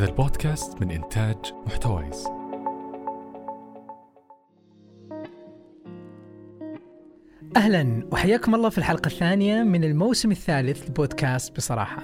هذا 0.00 0.08
البودكاست 0.08 0.82
من 0.82 0.90
إنتاج 0.90 1.36
محتويس 1.66 2.26
أهلا 7.56 8.08
وحياكم 8.12 8.54
الله 8.54 8.68
في 8.68 8.78
الحلقة 8.78 9.06
الثانية 9.06 9.62
من 9.62 9.84
الموسم 9.84 10.30
الثالث 10.30 10.90
لبودكاست 10.90 11.56
بصراحة. 11.56 12.00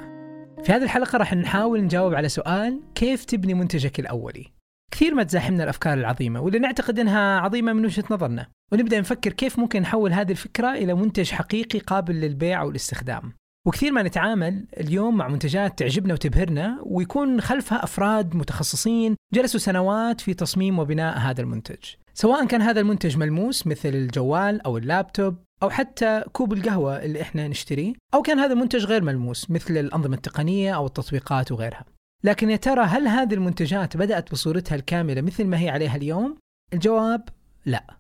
في 0.63 0.73
هذه 0.73 0.83
الحلقة 0.83 1.19
راح 1.19 1.35
نحاول 1.35 1.85
نجاوب 1.85 2.15
على 2.15 2.29
سؤال 2.29 2.81
كيف 2.95 3.25
تبني 3.25 3.55
منتجك 3.55 4.01
الأولي؟ 4.01 4.53
كثير 4.91 5.15
ما 5.15 5.23
تزاحمنا 5.23 5.65
الأفكار 5.65 5.99
العظيمة 5.99 6.41
واللي 6.41 6.59
نعتقد 6.59 6.99
أنها 6.99 7.41
عظيمة 7.41 7.73
من 7.73 7.85
وجهة 7.85 8.05
نظرنا 8.11 8.47
ونبدأ 8.73 9.01
نفكر 9.01 9.33
كيف 9.33 9.59
ممكن 9.59 9.83
نحول 9.83 10.13
هذه 10.13 10.31
الفكرة 10.31 10.73
إلى 10.73 10.95
منتج 10.95 11.31
حقيقي 11.31 11.79
قابل 11.79 12.15
للبيع 12.15 12.63
أو 12.63 12.71
الاستخدام 12.71 13.33
وكثير 13.67 13.93
ما 13.93 14.03
نتعامل 14.03 14.67
اليوم 14.81 15.17
مع 15.17 15.29
منتجات 15.29 15.79
تعجبنا 15.79 16.15
وتبهرنا 16.15 16.83
ويكون 16.83 17.41
خلفها 17.41 17.85
أفراد 17.85 18.37
متخصصين 18.37 19.17
جلسوا 19.35 19.61
سنوات 19.61 20.21
في 20.21 20.35
تصميم 20.35 20.79
وبناء 20.79 21.19
هذا 21.19 21.41
المنتج. 21.41 21.85
سواء 22.15 22.47
كان 22.47 22.63
هذا 22.63 22.81
المنتج 22.81 23.17
ملموس 23.17 23.67
مثل 23.67 23.89
الجوال 23.89 24.63
أو 24.63 24.79
اللابتوب 24.79 25.37
أو 25.63 25.71
حتى 25.71 26.23
كوب 26.33 26.53
القهوة 26.53 27.05
اللي 27.05 27.23
إحنا 27.23 27.49
نشتريه، 27.49 27.93
أو 28.15 28.23
كان 28.23 28.39
هذا 28.39 28.53
المنتج 28.53 28.85
غير 28.85 29.03
ملموس 29.03 29.51
مثل 29.51 29.77
الأنظمة 29.77 30.17
التقنية 30.17 30.77
أو 30.77 30.87
التطبيقات 30.87 31.53
وغيرها. 31.53 31.85
لكن 32.25 32.51
يا 32.51 32.57
ترى 32.57 32.85
هل 32.85 33.09
هذه 33.09 33.35
المنتجات 33.35 33.97
بدأت 33.97 34.33
بصورتها 34.33 34.77
الكاملة 34.77 35.21
مثل 35.21 35.45
ما 35.45 35.59
هي 35.59 35.69
عليها 35.71 35.97
اليوم؟ 35.97 36.39
الجواب 36.73 37.29
لا. 37.65 37.97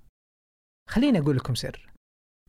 خليني 0.90 1.18
أقول 1.18 1.36
لكم 1.36 1.54
سر. 1.54 1.92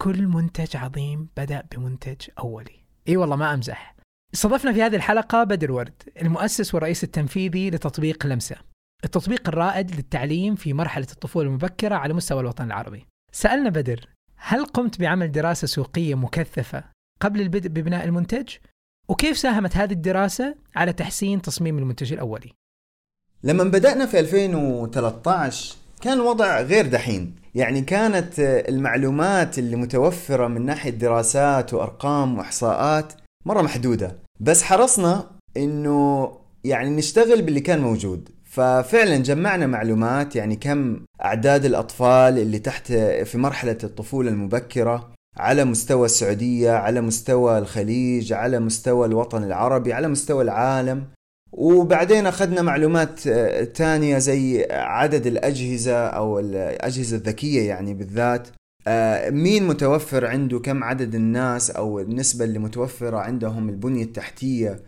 كل 0.01 0.27
منتج 0.27 0.77
عظيم 0.77 1.29
بدأ 1.37 1.63
بمنتج 1.71 2.29
أولي. 2.39 2.86
إي 3.09 3.17
والله 3.17 3.35
ما 3.35 3.53
أمزح 3.53 3.95
استضفنا 4.33 4.73
في 4.73 4.83
هذه 4.83 4.95
الحلقة 4.95 5.43
بدر 5.43 5.71
ورد 5.71 6.03
المؤسس 6.21 6.73
والرئيس 6.73 7.03
التنفيذي 7.03 7.69
لتطبيق 7.69 8.25
لمسة 8.25 8.55
التطبيق 9.03 9.47
الرائد 9.49 9.95
للتعليم 9.95 10.55
في 10.55 10.73
مرحلة 10.73 11.07
الطفولة 11.11 11.47
المبكرة 11.47 11.95
على 11.95 12.13
مستوى 12.13 12.39
الوطن 12.39 12.65
العربي 12.65 13.05
سألنا 13.31 13.69
بدر 13.69 14.09
هل 14.35 14.65
قمت 14.65 14.99
بعمل 14.99 15.31
دراسة 15.31 15.67
سوقية 15.67 16.15
مكثفة 16.15 16.83
قبل 17.19 17.41
البدء 17.41 17.69
ببناء 17.69 18.05
المنتج؟ 18.05 18.49
وكيف 19.07 19.37
ساهمت 19.37 19.77
هذه 19.77 19.91
الدراسة 19.91 20.55
على 20.75 20.93
تحسين 20.93 21.41
تصميم 21.41 21.77
المنتج 21.77 22.13
الأولي؟ 22.13 22.51
لما 23.43 23.63
بدأنا 23.63 24.05
في 24.05 24.19
2013 24.19 25.75
كان 26.01 26.13
الوضع 26.13 26.61
غير 26.61 26.87
دحين. 26.87 27.35
يعني 27.55 27.81
كانت 27.81 28.33
المعلومات 28.39 29.59
اللي 29.59 29.75
متوفرة 29.75 30.47
من 30.47 30.65
ناحية 30.65 30.89
دراسات 30.89 31.73
وأرقام 31.73 32.37
وإحصاءات 32.37 33.13
مرة 33.45 33.61
محدودة. 33.61 34.15
بس 34.39 34.63
حرصنا 34.63 35.23
إنه 35.57 36.31
يعني 36.63 36.89
نشتغل 36.89 37.41
باللي 37.41 37.59
كان 37.59 37.79
موجود. 37.81 38.29
ففعلا 38.45 39.17
جمعنا 39.17 39.67
معلومات 39.67 40.35
يعني 40.35 40.55
كم 40.55 40.99
أعداد 41.23 41.65
الأطفال 41.65 42.39
اللي 42.39 42.59
تحت 42.59 42.91
في 43.23 43.37
مرحلة 43.37 43.77
الطفولة 43.83 44.29
المبكرة 44.29 45.11
على 45.37 45.65
مستوى 45.65 46.05
السعودية 46.05 46.71
على 46.71 47.01
مستوى 47.01 47.57
الخليج 47.57 48.33
على 48.33 48.59
مستوى 48.59 49.07
الوطن 49.07 49.43
العربي 49.43 49.93
على 49.93 50.07
مستوى 50.07 50.43
العالم. 50.43 51.03
وبعدين 51.51 52.25
أخذنا 52.25 52.61
معلومات 52.61 53.19
تانية 53.77 54.17
زي 54.17 54.67
عدد 54.71 55.27
الأجهزة 55.27 56.07
أو 56.07 56.39
الأجهزة 56.39 57.17
الذكية 57.17 57.67
يعني 57.67 57.93
بالذات. 57.93 58.47
مين 59.33 59.67
متوفر 59.67 60.25
عنده؟ 60.25 60.59
كم 60.59 60.83
عدد 60.83 61.15
الناس؟ 61.15 61.71
أو 61.71 61.99
النسبة 61.99 62.45
اللي 62.45 62.59
متوفرة 62.59 63.17
عندهم 63.17 63.69
البنية 63.69 64.03
التحتية 64.03 64.83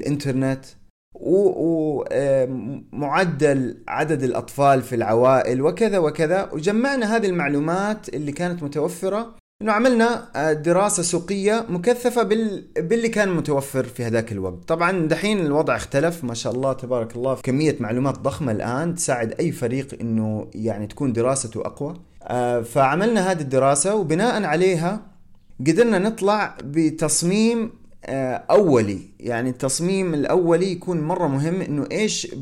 للانترنت 0.00 0.64
ومعدل 2.92 3.84
عدد 3.88 4.22
الأطفال 4.22 4.82
في 4.82 4.94
العوائل 4.94 5.62
وكذا 5.62 5.98
وكذا. 5.98 6.50
وجمعنا 6.52 7.16
هذه 7.16 7.26
المعلومات 7.26 8.08
اللي 8.08 8.32
كانت 8.32 8.62
متوفرة 8.62 9.36
إنه 9.62 9.72
عملنا 9.72 10.28
دراسة 10.52 11.02
سوقية 11.02 11.66
مكثفة 11.68 12.22
بال... 12.22 12.64
باللي 12.78 13.08
كان 13.08 13.28
متوفر 13.28 13.84
في 13.84 14.04
هذاك 14.04 14.32
الوقت. 14.32 14.68
طبعا 14.68 15.08
دحين 15.08 15.40
الوضع 15.40 15.76
اختلف 15.76 16.24
ما 16.24 16.34
شاء 16.34 16.52
الله 16.52 16.72
تبارك 16.72 17.16
الله 17.16 17.34
في 17.34 17.42
كمية 17.42 17.76
معلومات 17.80 18.18
ضخمة 18.18 18.52
الآن 18.52 18.94
تساعد 18.94 19.34
أي 19.40 19.52
فريق 19.52 19.98
إنه 20.00 20.46
يعني 20.54 20.86
تكون 20.86 21.12
دراسته 21.12 21.60
أقوى. 21.60 21.94
آه 22.22 22.60
فعملنا 22.60 23.30
هذه 23.30 23.40
الدراسة 23.40 23.94
وبناء 23.94 24.44
عليها 24.44 25.00
قدرنا 25.66 25.98
نطلع 25.98 26.58
بتصميم 26.64 27.70
آه 28.04 28.44
أولي. 28.50 28.98
يعني 29.20 29.50
التصميم 29.50 30.14
الأولي 30.14 30.72
يكون 30.72 31.00
مرة 31.00 31.26
مهم 31.26 31.60
إنه 31.60 31.86
إيش 31.92 32.34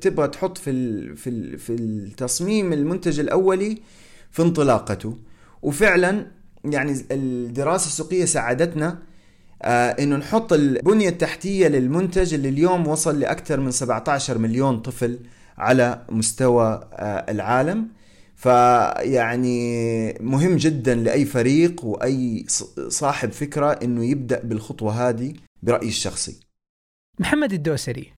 تبغى 0.00 0.28
تحط 0.28 0.58
في 0.58 0.70
ال... 0.70 1.16
في 1.16 1.30
ال... 1.30 1.58
في 1.58 1.72
التصميم 1.72 2.72
المنتج 2.72 3.20
الأولي 3.20 3.78
في 4.30 4.42
انطلاقته. 4.42 5.16
وفعلا 5.62 6.26
يعني 6.64 7.04
الدراسة 7.10 7.86
السوقية 7.86 8.24
ساعدتنا 8.24 8.98
آه 9.62 9.90
إنه 9.90 10.16
نحط 10.16 10.52
البنية 10.52 11.08
التحتية 11.08 11.68
للمنتج 11.68 12.34
اللي 12.34 12.48
اليوم 12.48 12.86
وصل 12.86 13.20
لأكثر 13.20 13.60
من 13.60 13.70
17 13.70 14.38
مليون 14.38 14.80
طفل 14.80 15.18
على 15.58 16.02
مستوى 16.08 16.88
آه 16.92 17.30
العالم. 17.30 17.88
فيعني 18.36 20.12
مهم 20.20 20.56
جدا 20.56 20.94
لأي 20.94 21.24
فريق 21.24 21.84
وأي 21.84 22.44
صاحب 22.88 23.32
فكرة 23.32 23.70
إنه 23.70 24.04
يبدأ 24.04 24.40
بالخطوة 24.44 25.08
هذه 25.08 25.34
برأيي 25.62 25.88
الشخصي. 25.88 26.40
محمد 27.18 27.52
الدوسري 27.52 28.12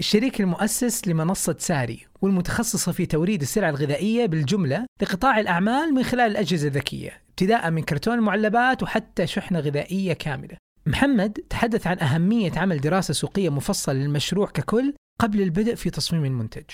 الشريك 0.00 0.40
المؤسس 0.40 1.08
لمنصة 1.08 1.56
ساري 1.58 2.06
والمتخصصة 2.22 2.92
في 2.92 3.06
توريد 3.06 3.40
السلع 3.40 3.68
الغذائية 3.68 4.26
بالجملة 4.26 4.86
لقطاع 5.02 5.40
الأعمال 5.40 5.94
من 5.94 6.02
خلال 6.02 6.30
الأجهزة 6.30 6.68
الذكية. 6.68 7.23
ابتداء 7.34 7.70
من 7.70 7.82
كرتون 7.82 8.14
المعلبات 8.14 8.82
وحتى 8.82 9.26
شحنة 9.26 9.60
غذائية 9.60 10.12
كاملة. 10.12 10.56
محمد 10.86 11.32
تحدث 11.32 11.86
عن 11.86 11.98
أهمية 11.98 12.52
عمل 12.56 12.80
دراسة 12.80 13.14
سوقية 13.14 13.48
مفصلة 13.48 13.94
للمشروع 13.94 14.46
ككل 14.46 14.94
قبل 15.18 15.42
البدء 15.42 15.74
في 15.74 15.90
تصميم 15.90 16.24
المنتج. 16.24 16.70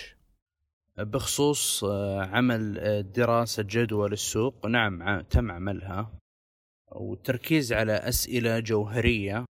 بخصوص 0.99 1.84
عمل 2.19 2.75
دراسة 3.12 3.62
جدوى 3.62 4.09
للسوق 4.09 4.66
نعم 4.66 5.20
تم 5.20 5.50
عملها. 5.50 6.12
والتركيز 6.93 7.72
على 7.72 7.93
أسئلة 7.93 8.59
جوهرية 8.59 9.44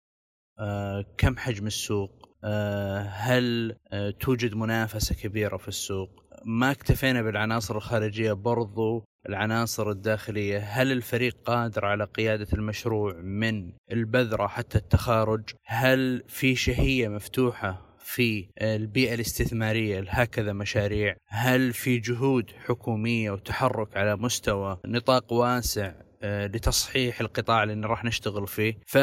كم 1.19 1.37
حجم 1.37 1.67
السوق؟ 1.67 2.29
هل 3.07 3.77
توجد 4.21 4.55
منافسة 4.55 5.15
كبيرة 5.15 5.57
في 5.57 5.69
السوق؟ 5.69 6.25
ما 6.45 6.71
اكتفينا 6.71 7.23
بالعناصر 7.23 7.77
الخارجية 7.77 8.33
برضو 8.33 9.05
العناصر 9.29 9.91
الداخلية. 9.91 10.59
هل 10.59 10.93
الفريق 10.93 11.37
قادر 11.45 11.85
على 11.85 12.05
قيادة 12.05 12.47
المشروع 12.53 13.15
من 13.17 13.73
البذرة 13.93 14.47
حتى 14.47 14.79
التخارج؟ 14.79 15.43
هل 15.65 16.23
في 16.29 16.57
شهية 16.57 17.09
مفتوحة 17.09 17.97
في 17.99 18.49
البيئة 18.63 19.15
الاستثمارية 19.15 20.01
لهكذا 20.01 20.53
مشاريع؟ 20.53 21.17
هل 21.29 21.73
في 21.73 21.99
جهود 21.99 22.51
حكومية 22.67 23.31
وتحرك 23.31 23.97
على 23.97 24.17
مستوى 24.17 24.79
نطاق 24.87 25.33
واسع 25.33 25.93
لتصحيح 26.23 27.21
القطاع 27.21 27.63
اللي 27.63 27.87
راح 27.87 28.05
نشتغل 28.05 28.47
فيه؟ 28.47 28.79
ف 28.87 28.99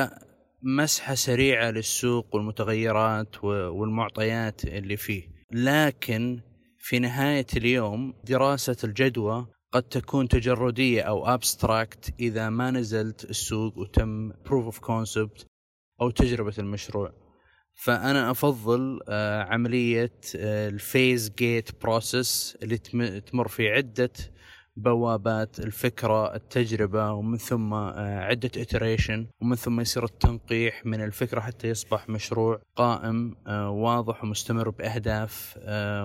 مسحة 0.63 1.15
سريعة 1.15 1.71
للسوق 1.71 2.35
والمتغيرات 2.35 3.43
والمعطيات 3.43 4.65
اللي 4.65 4.97
فيه. 4.97 5.23
لكن 5.51 6.39
في 6.77 6.99
نهاية 6.99 7.45
اليوم 7.57 8.13
دراسة 8.23 8.77
الجدوى 8.83 9.47
قد 9.71 9.83
تكون 9.83 10.27
تجريدية 10.27 11.01
أو 11.01 11.27
abstract 11.27 12.13
إذا 12.19 12.49
ما 12.49 12.71
نزلت 12.71 13.23
السوق 13.29 13.77
وتم 13.77 14.31
proof 14.31 14.73
of 14.73 14.77
concept 14.77 15.45
أو 16.01 16.09
تجربة 16.09 16.53
المشروع. 16.59 17.13
فأنا 17.73 18.31
أفضل 18.31 18.99
عملية 19.49 20.19
ال 20.35 20.51
phase 20.51 21.31
gate 21.37 21.81
process 21.83 22.57
اللي 22.63 22.77
تمر 23.19 23.47
في 23.47 23.69
عدة 23.69 24.11
بوابات 24.75 25.59
الفكرة 25.59 26.35
التجربة 26.35 27.11
ومن 27.11 27.37
ثم 27.37 27.73
عدة 27.73 28.51
iteration 28.63 29.25
ومن 29.41 29.55
ثم 29.55 29.79
يصير 29.79 30.03
التنقيح 30.03 30.85
من 30.85 31.03
الفكرة 31.03 31.39
حتى 31.39 31.67
يصبح 31.67 32.09
مشروع 32.09 32.61
قائم 32.75 33.35
واضح 33.69 34.23
ومستمر 34.23 34.69
بأهداف 34.69 35.57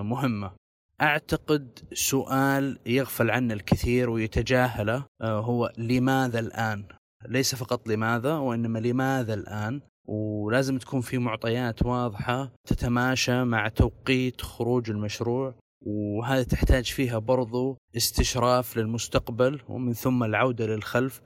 مهمة. 0.03 0.62
أعتقد 1.01 1.79
سؤال 1.93 2.79
يغفل 2.85 3.31
عنه 3.31 3.53
الكثير 3.53 4.09
ويتجاهله 4.09 5.05
هو 5.21 5.71
لماذا 5.77 6.39
الآن؟ 6.39 6.85
ليس 7.27 7.55
فقط 7.55 7.87
لماذا 7.87 8.33
وإنما 8.33 8.79
لماذا 8.79 9.33
الآن؟ 9.33 9.81
ولازم 10.05 10.77
تكون 10.77 11.01
في 11.01 11.17
معطيات 11.17 11.85
واضحة 11.85 12.51
تتماشى 12.67 13.43
مع 13.43 13.67
توقيت 13.67 14.41
خروج 14.41 14.89
المشروع 14.89 15.55
وهذه 15.85 16.43
تحتاج 16.43 16.85
فيها 16.85 17.19
برضو 17.19 17.77
استشراف 17.97 18.77
للمستقبل 18.77 19.61
ومن 19.69 19.93
ثم 19.93 20.23
العودة 20.23 20.65
للخلف 20.65 21.21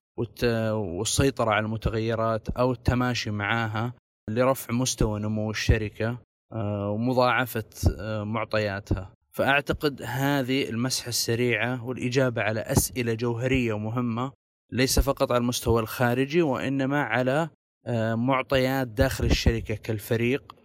والسيطرة 0.73 1.51
على 1.51 1.65
المتغيرات 1.65 2.49
أو 2.49 2.71
التماشي 2.71 3.31
معها 3.31 3.93
لرفع 4.29 4.73
مستوى 4.73 5.19
نمو 5.19 5.51
الشركة 5.51 6.17
آه، 6.53 6.89
ومضاعفة 6.89 7.69
آه، 7.99 8.23
معطياتها. 8.23 9.16
فأعتقد 9.37 10.01
هذه 10.01 10.69
المسحة 10.69 11.09
السريعة 11.09 11.85
والإجابة 11.85 12.41
على 12.41 12.59
أسئلة 12.59 13.13
جوهرية 13.13 13.73
ومهمة 13.73 14.31
ليس 14.71 14.99
فقط 14.99 15.31
على 15.31 15.41
المستوى 15.41 15.81
الخارجي 15.81 16.41
وإنما 16.41 17.01
على 17.03 17.49
آه، 17.85 18.15
معطيات 18.15 18.87
داخل 18.87 19.25
الشركة 19.25 19.75
كالفريق 19.75 20.55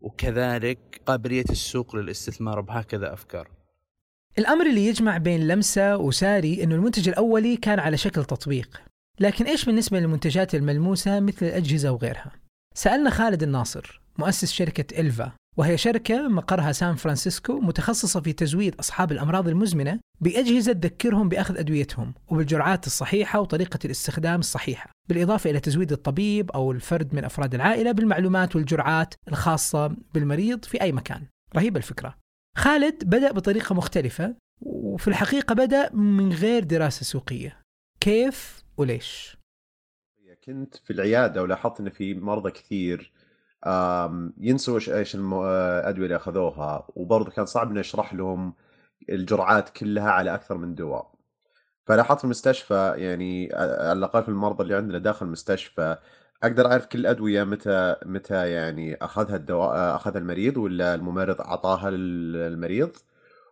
وكذلك 0.00 1.00
قابلية 1.06 1.44
السوق 1.50 1.96
للاستثمار 1.96 2.60
بهكذا 2.60 3.12
أفكار. 3.12 3.48
الأمر 4.38 4.66
اللي 4.66 4.86
يجمع 4.86 5.18
بين 5.18 5.48
لمسة 5.48 5.96
وساري 5.96 6.62
إنه 6.64 6.74
المنتج 6.74 7.08
الأولي 7.08 7.56
كان 7.56 7.78
على 7.78 7.96
شكل 7.96 8.24
تطبيق، 8.24 8.82
لكن 9.20 9.44
إيش 9.44 9.64
بالنسبة 9.64 10.00
للمنتجات 10.00 10.54
الملموسة 10.54 11.20
مثل 11.20 11.46
الأجهزة 11.46 11.92
وغيرها؟ 11.92 12.32
سألنا 12.74 13.10
خالد 13.10 13.42
الناصر 13.42 14.00
مؤسس 14.18 14.52
شركة 14.52 15.00
إلفا 15.00 15.32
وهي 15.56 15.78
شركة 15.78 16.28
مقرها 16.28 16.72
سان 16.72 16.94
فرانسيسكو 16.94 17.60
متخصصة 17.60 18.20
في 18.20 18.32
تزويد 18.32 18.74
أصحاب 18.74 19.12
الأمراض 19.12 19.48
المزمنة 19.48 20.00
بأجهزة 20.20 20.72
تذكرهم 20.72 21.28
بأخذ 21.28 21.58
أدويتهم 21.58 22.14
وبالجرعات 22.28 22.86
الصحيحة 22.86 23.40
وطريقة 23.40 23.78
الاستخدام 23.84 24.40
الصحيحة 24.40 24.90
بالإضافة 25.08 25.50
إلى 25.50 25.60
تزويد 25.60 25.92
الطبيب 25.92 26.50
أو 26.50 26.72
الفرد 26.72 27.14
من 27.14 27.24
أفراد 27.24 27.54
العائلة 27.54 27.92
بالمعلومات 27.92 28.56
والجرعات 28.56 29.14
الخاصة 29.28 29.96
بالمريض 30.14 30.64
في 30.64 30.80
أي 30.80 30.92
مكان. 30.92 31.26
رهيبة 31.56 31.78
الفكرة. 31.78 32.18
خالد 32.56 33.04
بدأ 33.04 33.32
بطريقة 33.32 33.74
مختلفة 33.74 34.34
وفي 34.60 35.08
الحقيقة 35.08 35.54
بدأ 35.54 35.94
من 35.94 36.32
غير 36.32 36.64
دراسة 36.64 37.04
سوقية. 37.04 37.60
كيف 38.00 38.64
وليش؟ 38.76 39.36
كنت 40.44 40.76
في 40.76 40.92
العيادة 40.92 41.42
ولاحظت 41.42 41.80
إن 41.80 41.90
في 41.90 42.14
مرضى 42.14 42.50
كثير 42.50 43.12
ينسوا 44.38 44.74
إيش 44.74 44.90
إيش 44.90 45.14
الأدوية 45.14 46.04
اللي 46.04 46.16
أخذوها. 46.16 46.86
وبرضه 46.96 47.30
كان 47.30 47.46
صعب 47.46 47.70
إني 47.70 47.80
أشرح 47.80 48.14
لهم 48.14 48.54
الجرعات 49.10 49.68
كلها 49.68 50.10
على 50.10 50.34
أكثر 50.34 50.56
من 50.56 50.74
دواء. 50.74 51.12
فلاحظت 51.86 52.18
في 52.18 52.24
المستشفى 52.24 52.94
يعني 52.96 53.50
على 53.54 53.92
الأقل 53.92 54.22
في 54.22 54.28
المرضى 54.28 54.62
اللي 54.62 54.74
عندنا 54.76 54.98
داخل 54.98 55.26
المستشفى 55.26 55.96
أقدر 56.42 56.66
أعرف 56.66 56.86
كل 56.86 56.98
الأدوية 56.98 57.44
متى 57.44 57.96
متى 58.06 58.50
يعني 58.50 58.94
أخذها 58.94 59.36
الدواء 59.36 59.96
أخذها 59.96 60.18
المريض 60.18 60.56
ولا 60.56 60.94
الممرض 60.94 61.40
أعطاها 61.40 61.90
للمريض؟ 61.90 62.90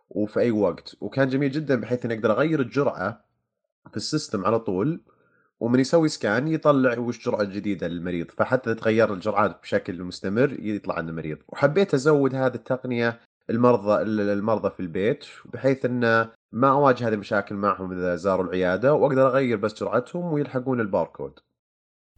وفي 0.09 0.39
أي 0.39 0.51
وقت. 0.51 0.95
وكان 1.01 1.27
جميل 1.27 1.51
جدا 1.51 1.81
بحيث 1.81 2.05
إني 2.05 2.13
أقدر 2.13 2.31
أغير 2.31 2.59
الجرعة 2.61 3.25
في 3.91 3.97
ال 3.97 4.04
system 4.04 4.45
على 4.45 4.59
طول. 4.59 5.01
ومن 5.59 5.79
يسوي 5.79 6.09
scan 6.09 6.47
يطلع 6.47 6.99
وش 6.99 7.25
جرعة 7.25 7.43
جديدة 7.43 7.87
للمريض 7.87 8.31
فحتى 8.31 8.75
تتغير 8.75 9.13
الجرعات 9.13 9.61
بشكل 9.61 10.03
مستمر 10.03 10.55
يطلع 10.59 10.95
عند 10.95 11.09
المريض 11.09 11.37
وحبيت 11.47 11.93
أزود 11.93 12.35
هذه 12.35 12.55
التقنية 12.55 13.19
المرضى 13.49 14.01
المرضى 14.01 14.69
في 14.69 14.79
البيت 14.79 15.25
بحيث 15.53 15.85
أن 15.85 16.29
ما 16.51 16.69
أواجه 16.69 17.07
هذه 17.07 17.13
المشاكل 17.13 17.55
معهم 17.55 17.91
إذا 17.91 18.15
زاروا 18.15 18.45
العيادة 18.45 18.93
وأقدر 18.93 19.27
أغير 19.27 19.57
بس 19.57 19.73
جرعتهم 19.83 20.33
ويلحقون 20.33 20.79
الباركود 20.79 21.39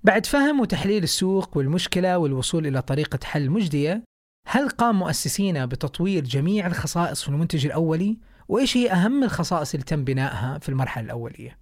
بعد 0.04 0.26
فهم 0.26 0.60
وتحليل 0.60 1.04
السوق 1.04 1.58
والمشكلة 1.58 2.18
والوصول 2.18 2.68
إلى 2.68 2.82
طريقة 2.82 3.20
حل 3.24 3.50
مجدية 3.50 4.04
هل 4.48 4.70
قام 4.70 5.00
مؤسسينا 5.00 5.66
بتطوير 5.66 6.24
جميع 6.24 6.68
الخصائص 6.68 7.24
في 7.24 7.30
المنتج 7.30 7.66
الأولي؟ 7.66 8.18
وإيش 8.48 8.78
هي 8.78 8.92
أهم 8.92 9.24
الخصائص 9.24 9.74
اللي 9.74 9.86
تم 9.86 10.04
بنائها 10.04 10.60
في 10.60 10.70
المرحلة 10.70 11.06
الأولية؟ 11.06 11.58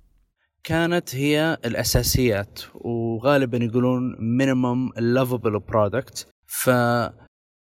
كانت 0.63 1.15
هي 1.15 1.57
الأساسيات 1.65 2.59
وغالبا 2.73 3.57
يقولون 3.57 4.15
minimum 4.19 4.89
lovable 4.97 5.59
product 5.59 6.27
ف 6.47 6.69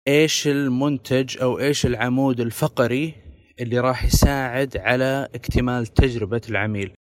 إيش 0.08 0.48
المنتج 0.48 1.38
أو 1.42 1.60
إيش 1.60 1.86
العمود 1.86 2.40
الفقري 2.40 3.14
اللي 3.60 3.80
راح 3.80 4.06
يساعد 4.06 4.78
على 4.78 5.28
اكتمال 5.36 5.88
تجربة 5.88 6.42
العميل؟ 6.50 6.94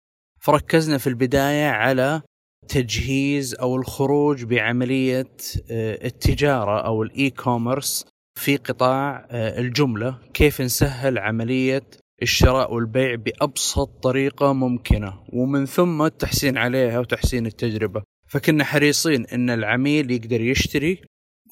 فركزنا 0.41 0.99
في 0.99 1.07
البداية 1.07 1.69
على 1.69 2.23
تجهيز 2.69 3.55
أو 3.55 3.77
الخروج 3.77 4.45
بعملية 4.45 5.37
آه، 5.71 6.07
التجارة 6.07 6.81
أو 6.81 7.03
ال 7.03 7.31
e-commerce 7.31 8.07
في 8.41 8.57
قطاع 8.57 9.27
آه، 9.31 9.61
الجملة 9.61 10.19
كيف 10.35 10.61
نسهل 10.61 11.19
عملية 11.19 11.83
الشراء 12.23 12.75
والبيع 12.75 13.15
بأبسط 13.15 13.89
طريقة 14.03 14.53
ممكنة 14.53 15.15
ومن 15.33 15.67
ثم 15.67 16.03
التحسين 16.03 16.59
عليها 16.59 16.99
وتحسين 16.99 17.47
التجربة. 17.47 18.03
فكنا 18.29 18.65
حريصين 18.65 19.27
أن 19.27 19.51
العميل 19.51 20.11
يقدر 20.11 20.41
يشتري 20.41 21.03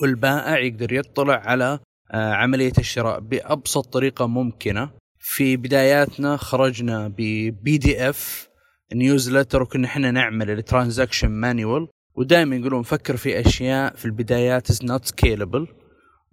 والبائع 0.00 0.58
يقدر 0.58 0.92
يطلع 0.92 1.42
على 1.44 1.78
آه، 2.10 2.32
عملية 2.32 2.72
الشراء 2.78 3.20
بأبسط 3.20 3.92
طريقة 3.92 4.26
ممكنة. 4.26 4.90
في 5.18 5.56
بداياتنا 5.56 6.36
خرجنا 6.36 7.08
ب 7.08 7.78
PDF 7.78 8.48
newsletter 8.94 9.62
وكنا 9.62 9.86
إحنا 9.86 10.10
نعمل 10.10 10.50
ال 10.50 10.57
transaction 10.57 11.28
manual 11.28 11.88
ودائما 12.14 12.56
يقولون 12.56 12.82
فكر 12.82 13.16
في 13.16 13.40
أشياء 13.40 13.96
في 13.96 14.04
البدايات 14.04 14.70
is 14.70 14.84
not 14.84 15.04
scalable 15.04 15.66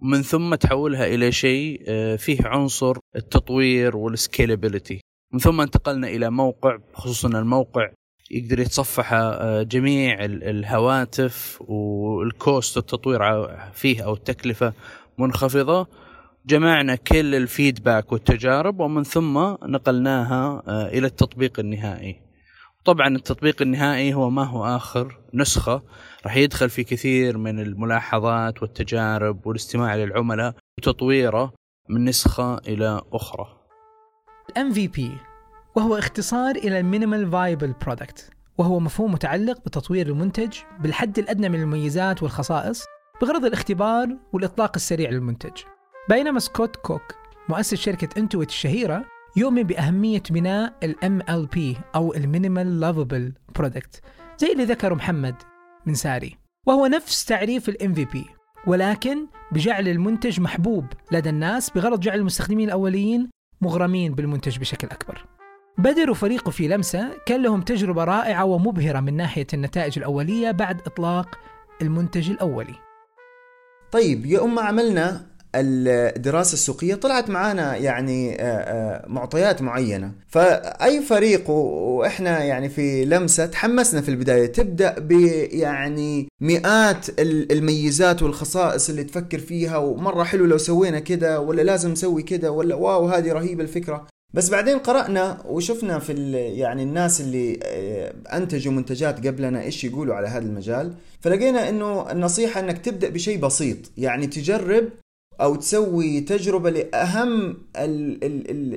ومن 0.02 0.22
ثم 0.22 0.54
تحولها 0.54 1.06
إلى 1.06 1.32
شيء 1.32 1.82
آه، 1.88 2.16
فيه 2.16 2.38
عنصر 2.44 2.96
التطوير 3.16 3.96
وال 3.96 4.12
scalability 4.12 5.00
من 5.32 5.38
ثم 5.38 5.60
انتقلنا 5.60 6.08
إلى 6.08 6.30
موقع 6.30 6.78
خصوصا 6.94 7.28
الموقع 7.28 7.90
يقدر 8.30 8.60
يتصفح 8.60 9.12
آه، 9.12 9.62
جميع 9.62 10.24
الهواتف 10.24 11.62
وال 11.68 12.04
cost 12.04 12.76
التطوير 12.76 13.20
فيه 13.72 14.04
أو 14.04 14.14
التكلفة 14.14 14.72
منخفضة. 15.18 15.86
جمعنا 16.46 16.94
كل 16.94 17.34
ال 17.34 17.43
feedback 17.43 18.12
والتجارب 18.12 18.80
ومن 18.80 19.02
ثم 19.02 19.38
نقلناها 19.62 20.62
آه، 20.68 20.88
إلى 20.88 21.06
التطبيق 21.06 21.60
النهائي. 21.60 22.20
طبعا 22.84 23.08
التطبيق 23.08 23.62
النهائي 23.62 24.14
هو 24.14 24.30
ما 24.30 24.44
هو 24.44 24.76
آخر 24.76 25.18
نسخة 25.34 25.82
راح 26.24 26.36
يدخل 26.36 26.70
في 26.70 26.84
كثير 26.84 27.38
من 27.38 27.60
الملاحظات 27.60 28.62
والتجارب 28.62 29.46
والاستماع 29.46 29.96
للعملاء 29.96 30.54
وتطويره 30.78 31.52
من 31.88 32.04
نسخة 32.04 32.58
إلى 32.58 33.00
أخرى. 33.12 33.46
MVP 34.58 35.00
وهو 35.76 35.98
اختصار 35.98 36.56
إلى 36.56 36.80
ال 36.80 36.86
minimal 36.86 37.30
viable 37.30 37.74
product 37.86 38.30
وهو 38.58 38.80
مفهوم 38.80 39.12
متعلق 39.12 39.58
بتطوير 39.66 40.06
المنتج 40.06 40.58
بالحد 40.80 41.18
الأدنى 41.18 41.48
من 41.48 41.60
المميزات 41.60 42.22
والخصائص 42.22 42.84
بغرض 43.22 43.44
الاختبار 43.44 44.16
والإطلاق 44.32 44.72
السريع 44.76 45.10
للمنتج. 45.10 45.62
بينما 46.08 46.40
سكوت 46.40 46.76
كوك 46.76 47.14
مؤسس 47.48 47.74
شركة 47.74 48.20
إنتويت 48.20 48.48
الشهيرة 48.48 49.04
يؤمن 49.36 49.62
بأهمية 49.62 50.22
بناء 50.30 50.72
ال 50.82 50.96
MLP 51.20 51.80
أو 51.94 52.14
ال 52.14 52.22
minimal 52.22 52.80
lovable 52.80 53.32
product 53.54 54.02
زي 54.38 54.52
اللي 54.52 54.64
ذكره 54.64 54.94
محمد 54.94 55.34
من 55.86 55.94
ساري. 55.94 56.36
وهو 56.66 56.86
نفس 56.86 57.24
تعريف 57.24 57.68
ال 57.68 57.76
MVP 57.94 58.18
ولكن 58.66 59.26
بجعل 59.52 59.88
المنتج 59.88 60.40
محبوب 60.40 60.84
لدى 61.12 61.30
الناس 61.30 61.70
بغرض 61.70 62.00
جعل 62.00 62.18
المستخدمين 62.18 62.68
الأوليين 62.68 63.30
مغرمين 63.60 64.14
بالمنتج 64.14 64.58
بشكل 64.58 64.88
أكبر. 64.88 65.24
بدر 65.78 66.10
وفريقه 66.10 66.50
في 66.50 66.68
لمسة 66.68 67.10
كان 67.26 67.42
لهم 67.42 67.62
تجربة 67.62 68.04
رائعة 68.04 68.44
ومبهرة 68.44 69.00
من 69.00 69.16
ناحية 69.16 69.46
النتائج 69.54 69.98
الأولية 69.98 70.50
بعد 70.50 70.80
إطلاق 70.80 71.38
المنتج 71.82 72.30
الأولي. 72.30 72.74
طيب 73.92 74.26
يوم 74.26 74.54
ما 74.54 74.62
عملنا 74.62 75.26
الدراسة 75.60 76.52
السوقية 76.52 76.94
طلعت 76.94 77.30
معانا 77.30 77.76
يعني 77.76 78.42
آه، 78.42 78.44
آه، 78.44 79.08
معطيات 79.08 79.62
معينة. 79.62 80.12
فأي 80.28 81.02
فريق 81.02 81.50
وإحنا 81.50 82.44
يعني 82.44 82.68
في 82.68 83.04
لمسة 83.04 83.46
تحمسنا 83.46 84.00
في 84.00 84.08
البداية. 84.08 84.46
تبدأ 84.46 84.98
بيعني 84.98 86.28
مئات 86.40 87.06
الميزات 87.20 88.22
والخصائص 88.22 88.88
اللي 88.88 89.04
تفكر 89.04 89.38
فيها 89.38 89.76
ومرة 89.76 90.24
حلو 90.24 90.46
لو 90.46 90.58
سوينا 90.58 90.98
كده 90.98 91.40
ولا 91.40 91.62
لازم 91.62 91.90
نسوي 91.90 92.22
كده 92.22 92.50
ولا 92.52 92.74
واو 92.74 93.08
هذه 93.08 93.32
رهيبة 93.32 93.62
الفكرة. 93.62 94.06
بس 94.34 94.48
بعدين 94.48 94.78
قرأنا 94.78 95.38
وشفنا 95.46 95.98
في 95.98 96.12
يعني 96.32 96.82
الناس 96.82 97.20
اللي 97.20 97.60
آه، 97.62 98.14
أنتجوا 98.32 98.72
منتجات 98.72 99.26
قبلنا 99.26 99.62
إيش 99.62 99.84
يقولوا 99.84 100.14
على 100.14 100.28
هذا 100.28 100.46
المجال. 100.46 100.94
فلقينا 101.20 101.68
إنه 101.68 102.12
النصيحة 102.12 102.60
إنك 102.60 102.78
تبدأ 102.78 103.08
بشيء 103.08 103.38
بسيط. 103.38 103.78
يعني 103.96 104.26
تجرب 104.26 104.88
أو 105.40 105.54
تسوي 105.54 106.20
تجربة 106.20 106.70
لأهم 106.70 107.56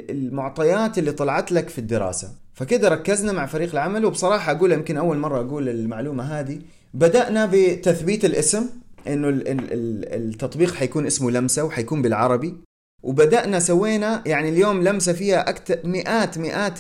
المعطيات 0.10 0.98
اللي 0.98 1.12
طلعت 1.12 1.52
لك 1.52 1.70
في 1.70 1.78
الدراسة. 1.80 2.30
فكده 2.54 2.90
ركزنا 2.90 3.32
مع 3.32 3.46
فريق 3.46 3.72
العمل 3.72 4.06
وبصراحة 4.06 4.52
أقول 4.52 4.72
يمكن 4.72 4.98
أول 4.98 5.18
مرة 5.18 5.42
أقول 5.42 5.70
المعلومة 5.70 6.24
هذه. 6.24 6.60
بدأنا 6.94 7.50
بتثبيت 7.54 8.26
الاسم 8.26 8.66
إنه 9.08 9.30
التطبيق 9.46 10.74
حيكون 10.74 11.06
اسمه 11.06 11.32
لمسة 11.32 11.64
وحيكون 11.64 12.02
بالعربي. 12.02 12.56
وبدأنا 13.04 13.60
سوينا 13.60 14.24
يعني 14.26 14.50
اليوم 14.50 14.84
لمسة 14.84 15.14
فيها 15.14 15.50
أكتر 15.50 15.80
مئات 15.84 16.38
مئات 16.38 16.76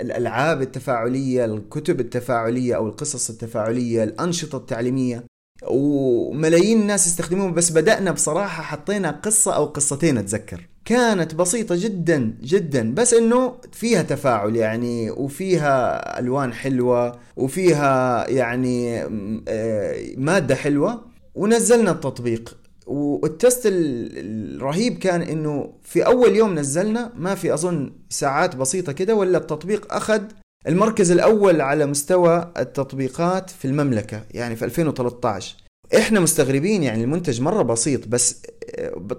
الألعاب 0.00 0.62
التفاعلية 0.62 1.44
الكتب 1.44 2.00
التفاعلية 2.00 2.76
أو 2.76 2.88
القصص 2.88 3.30
التفاعلية 3.30 4.04
الأنشطة 4.04 4.58
التعليمية. 4.58 5.24
وملايين 5.62 6.80
الناس 6.80 7.06
يستخدموه 7.06 7.50
بس 7.50 7.70
بدأنا 7.70 8.10
بصراحة 8.10 8.62
حطينا 8.62 9.10
قصة 9.10 9.56
أو 9.56 9.64
قصتين 9.64 10.18
أتذكر. 10.18 10.68
كانت 10.84 11.34
بسيطة 11.34 11.74
جدا 11.78 12.34
جدا 12.42 12.94
بس 12.94 13.14
إنه 13.14 13.54
فيها 13.72 14.02
تفاعل 14.02 14.56
يعني 14.56 15.10
وفيها 15.10 16.18
ألوان 16.18 16.52
حلوة 16.52 17.18
وفيها 17.36 18.28
يعني 18.30 19.02
آه، 19.48 19.96
مادة 20.16 20.54
حلوة 20.54 21.04
ونزلنا 21.34 21.90
التطبيق. 21.90 22.56
والتست 22.86 23.62
الرهيب 23.66 24.98
كان 24.98 25.22
إنه 25.22 25.72
في 25.82 26.06
أول 26.06 26.36
يوم 26.36 26.54
نزلنا 26.54 27.12
ما 27.16 27.34
في 27.34 27.54
أظن 27.54 27.92
ساعات 28.10 28.56
بسيطة 28.56 28.92
كده 28.92 29.14
ولا 29.14 29.38
التطبيق 29.38 29.94
أخذ 29.94 30.22
المركز 30.68 31.10
الأول 31.10 31.60
على 31.60 31.86
مستوى 31.86 32.52
التطبيقات 32.58 33.50
في 33.50 33.64
المملكة 33.64 34.22
يعني 34.30 34.56
في 34.56 34.64
2013 34.64 35.56
إحنا 35.96 36.20
مستغربين 36.20 36.82
يعني 36.82 37.04
المنتج 37.04 37.40
مرة 37.40 37.62
بسيط 37.62 38.08
بس 38.08 38.42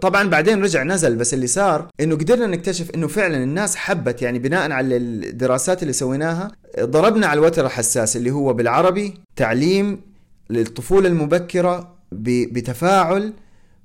طبعا 0.02 0.30
بعدين 0.30 0.64
رجع 0.64 0.84
نزل 0.84 1.16
بس 1.16 1.34
اللي 1.34 1.48
صار 1.48 1.88
إنه 2.02 2.16
قدرنا 2.16 2.48
نكتشف 2.48 2.92
إنه 2.96 3.08
فعلا 3.08 3.44
الناس 3.44 3.76
حبت 3.76 4.22
يعني 4.22 4.40
بناء 4.40 4.72
على 4.72 4.98
الدراسات 4.98 5.82
اللي 5.82 5.94
سويناها 5.94 6.52
ضربنا 6.80 7.28
على 7.28 7.40
الوتر 7.40 7.66
الحساس 7.66 8.18
اللي 8.18 8.32
هو 8.32 8.54
بالعربي 8.54 9.14
تعليم 9.36 10.02
للطفولة 10.50 11.08
المبكرة 11.08 11.96
بتفاعل. 12.12 13.34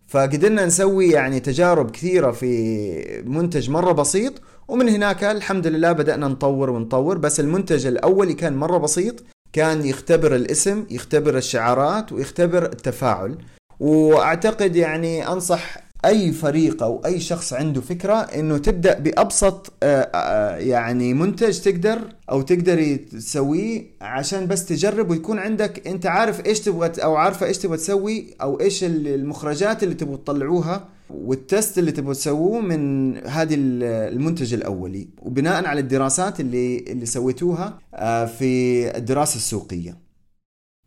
فقدرنا 0.09 0.67
نسوي 0.67 1.11
يعني 1.11 1.41
تجارب 1.41 1.91
كثيرة 1.91 2.31
في 2.31 3.23
منتج 3.27 3.71
مرة 3.71 3.93
بسيط 3.93 4.33
ومن 4.69 4.89
هناك 4.89 5.25
الحمد 5.25 5.67
لله 5.67 5.93
بدأنا 5.93 6.29
نطور 6.29 6.71
ونطور 6.71 7.19
بس 7.19 7.41
المنتج 7.41 7.87
الأولي 7.87 8.35
كان 8.35 8.57
مرة 8.57 8.79
بسيط 8.79 9.15
كان 9.53 9.85
يختبر 9.85 10.35
الاسم 10.35 10.87
يختبر 10.91 11.37
الشعارات 11.37 12.13
ويختبر 12.13 12.65
التفاعل. 12.65 13.39
وأعتقد 13.81 14.77
يعني 14.77 15.29
أنصح 15.29 15.77
أي 16.05 16.33
فريق 16.33 16.83
أو 16.83 17.03
أي 17.05 17.21
شخص 17.21 17.53
عنده 17.53 17.81
فكرة 17.81 18.15
إنه 18.15 18.59
تبدأ 18.59 18.99
بأبسط 18.99 19.73
آه، 19.83 20.11
آه، 20.15 20.57
يعني 20.57 21.15
منتج 21.15 21.61
تقدر 21.61 21.99
أو 22.31 22.43
تقدر 22.43 22.97
تسويه 22.97 23.85
عشان 24.01 24.47
بس 24.47 24.67
تجرب 24.67 25.11
ويكون 25.11 25.39
عندك 25.39 25.87
أنت 25.87 26.07
عارف 26.07 26.47
إيش 26.47 26.61
تبغى 26.61 26.93
أو 26.99 27.17
عارفة 27.17 27.47
إيش 27.47 27.59
تبغى 27.59 27.77
تسوي 27.77 28.35
أو 28.43 28.61
إيش 28.61 28.85
المخرجات 28.85 29.83
اللي 29.83 29.95
تبغى 29.95 30.17
تطلعوها 30.17 30.89
والتست 31.11 31.79
اللي 31.79 31.93
تبغوا 31.93 32.15
تسووه 32.15 32.61
من 32.61 33.17
هذه 33.27 33.55
المنتج 33.55 34.55
الأولي. 34.55 35.09
وبناء 35.23 35.67
على 35.67 35.81
الدراسات 35.81 36.41
اللي 36.41 36.79
اللي 36.79 37.07
سويتوها 37.07 37.79
آه، 37.95 38.25
في 38.25 38.97
الدراسة 38.97 39.37
السوقية. 39.37 39.97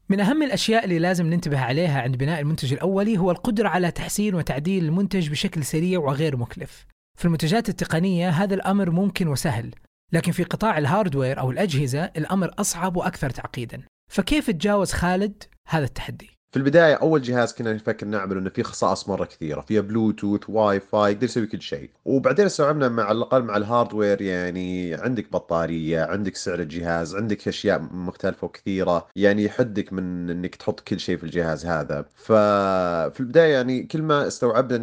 من 0.10 0.20
أهم 0.20 0.44
الأشياء 0.44 0.84
اللي 0.84 1.00
لازم 1.00 1.26
ننتبه 1.26 1.60
عليها 1.60 2.02
عند 2.02 2.18
بناء 2.18 2.40
المنتج 2.40 2.74
الأولي 2.74 3.18
هو 3.18 3.32
القدرة 3.32 3.70
على 3.70 3.92
تحسين 3.92 4.36
وتعديل 4.36 4.86
المنتج 4.86 5.30
بشكل 5.30 5.64
سريع 5.64 6.00
وغير 6.00 6.38
مكلف. 6.38 6.86
في 7.18 7.26
المنتجات 7.26 7.70
التقنية 7.70 8.30
هذا 8.30 8.56
الأمر 8.56 8.90
ممكن 8.90 9.28
وسهل، 9.28 9.76
لكن 10.14 10.32
في 10.32 10.44
قطاع 10.44 10.78
ال 10.78 10.84
hardware 10.84 11.40
أو 11.40 11.52
الأجهزة 11.52 12.04
الأمر 12.04 12.52
أصعب 12.60 12.98
وأكثر 12.98 13.30
تعقيدا. 13.30 13.82
فكيف 14.12 14.50
تجاوز 14.50 14.92
خالد 14.92 15.44
هذا 15.68 15.86
التحدي؟ 15.86 16.35
في 16.56 16.60
البداية 16.60 16.94
أول 16.94 17.22
جهاز 17.22 17.54
كنا 17.54 17.74
نفكر 17.74 18.06
نعمله 18.06 18.40
إنه 18.40 18.50
فيه 18.50 18.64
خصائص 18.64 19.10
مرة 19.10 19.26
كثيرة 19.26 19.62
فيها 19.62 19.82
بلوتوث 19.82 20.42
واي 20.50 20.80
فاي 20.80 21.12
يقدر 21.12 21.24
يسوي 21.24 21.48
كل 21.48 21.62
شيء. 21.62 21.90
وبعدين 22.06 22.46
استوعبنا 22.46 22.90
مع 22.90 23.12
الأقل 23.12 23.44
مع 23.44 23.58
ال 23.58 23.65
hardware 23.65 24.22
يعني 24.22 24.94
عندك 24.94 25.32
بطارية 25.32 26.02
عندك 26.02 26.36
سعر 26.36 26.60
الجهاز 26.60 27.16
عندك 27.16 27.48
أشياء 27.48 27.82
مختلفة 27.82 28.46
وكثيرة 28.46 29.08
يعني 29.16 29.44
يحدك 29.44 29.94
من 29.94 30.30
إنك 30.30 30.56
تحط 30.56 30.80
كل 30.80 31.00
شيء 31.00 31.18
في 31.18 31.24
الجهاز 31.24 31.66
هذا. 31.66 32.06
ففي 32.16 33.20
البداية 33.20 33.54
يعني 33.54 33.84
كل 33.84 34.02
ما 34.02 34.28
استوعبنا 34.28 34.76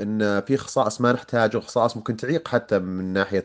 ان 0.00 0.20
ان 0.22 0.40
في 0.40 0.56
خصائص 0.56 1.00
ما 1.00 1.12
نحتاجه 1.12 1.58
خصائص 1.58 1.96
ممكن 1.96 2.16
تعيق 2.16 2.48
حتى 2.48 2.78
من 2.78 3.12
ناحية 3.12 3.44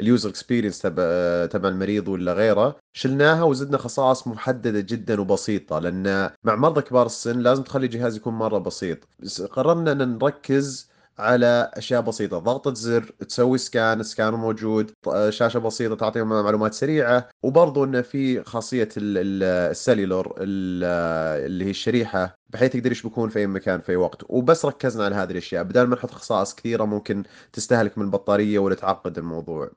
ال 0.00 0.06
user 0.06 0.30
experience 0.30 0.78
تبع 0.78 1.46
تبع 1.46 1.68
المريض 1.68 2.08
ولا 2.08 2.32
غيره 2.32 2.76
شلناها 2.92 3.42
وزدنا 3.42 3.78
خصائص 3.78 4.26
محددة 4.26 4.80
جدا 4.80 5.20
وبسيطة 5.20 5.78
لأن 5.78 6.30
مع 6.44 6.56
مرضى 6.56 6.82
كبار 6.92 7.06
السن 7.06 7.38
لازم 7.38 7.62
تخلي 7.62 7.86
الجهاز 7.86 8.16
يكون 8.16 8.34
مرة 8.34 8.58
بسيط. 8.58 8.98
قررنا 9.50 9.92
إن 9.92 10.18
نركز 10.18 10.92
على 11.18 11.70
أشياء 11.74 12.00
بسيطة 12.00 12.38
ضغطة 12.38 12.74
زر 12.74 13.04
تسوي 13.28 13.58
scan 13.58 14.02
scan 14.02 14.34
موجود 14.34 14.90
شاشة 15.28 15.58
بسيطة 15.58 15.94
تعطيهم 15.94 16.28
معلومات 16.28 16.74
سريعة 16.74 17.28
وبرضه 17.42 17.84
انه 17.84 18.00
في 18.02 18.44
خاصية 18.44 18.88
ال 18.96 19.11
cellular 19.11 20.34
اللي 20.38 21.64
هي 21.64 21.70
الشريحة 21.70 22.34
بحيث 22.50 22.74
يقدر 22.74 22.92
يشبكون 22.92 23.28
في 23.28 23.38
أي 23.38 23.46
مكان 23.46 23.80
في 23.80 23.92
أي 23.92 23.96
وقت. 23.96 24.22
وبس 24.28 24.64
ركزنا 24.64 25.04
على 25.04 25.14
هذه 25.14 25.30
الأشياء. 25.30 25.62
بدل 25.62 25.86
ما 25.86 25.96
نحط 25.96 26.10
خصائص 26.10 26.54
كثيرة 26.54 26.84
ممكن 26.84 27.22
تستهلك 27.52 27.98
من 27.98 28.04
البطاريه 28.04 28.58
ولا 28.58 28.74
تعقد 28.74 29.18
الموضوع. 29.18 29.70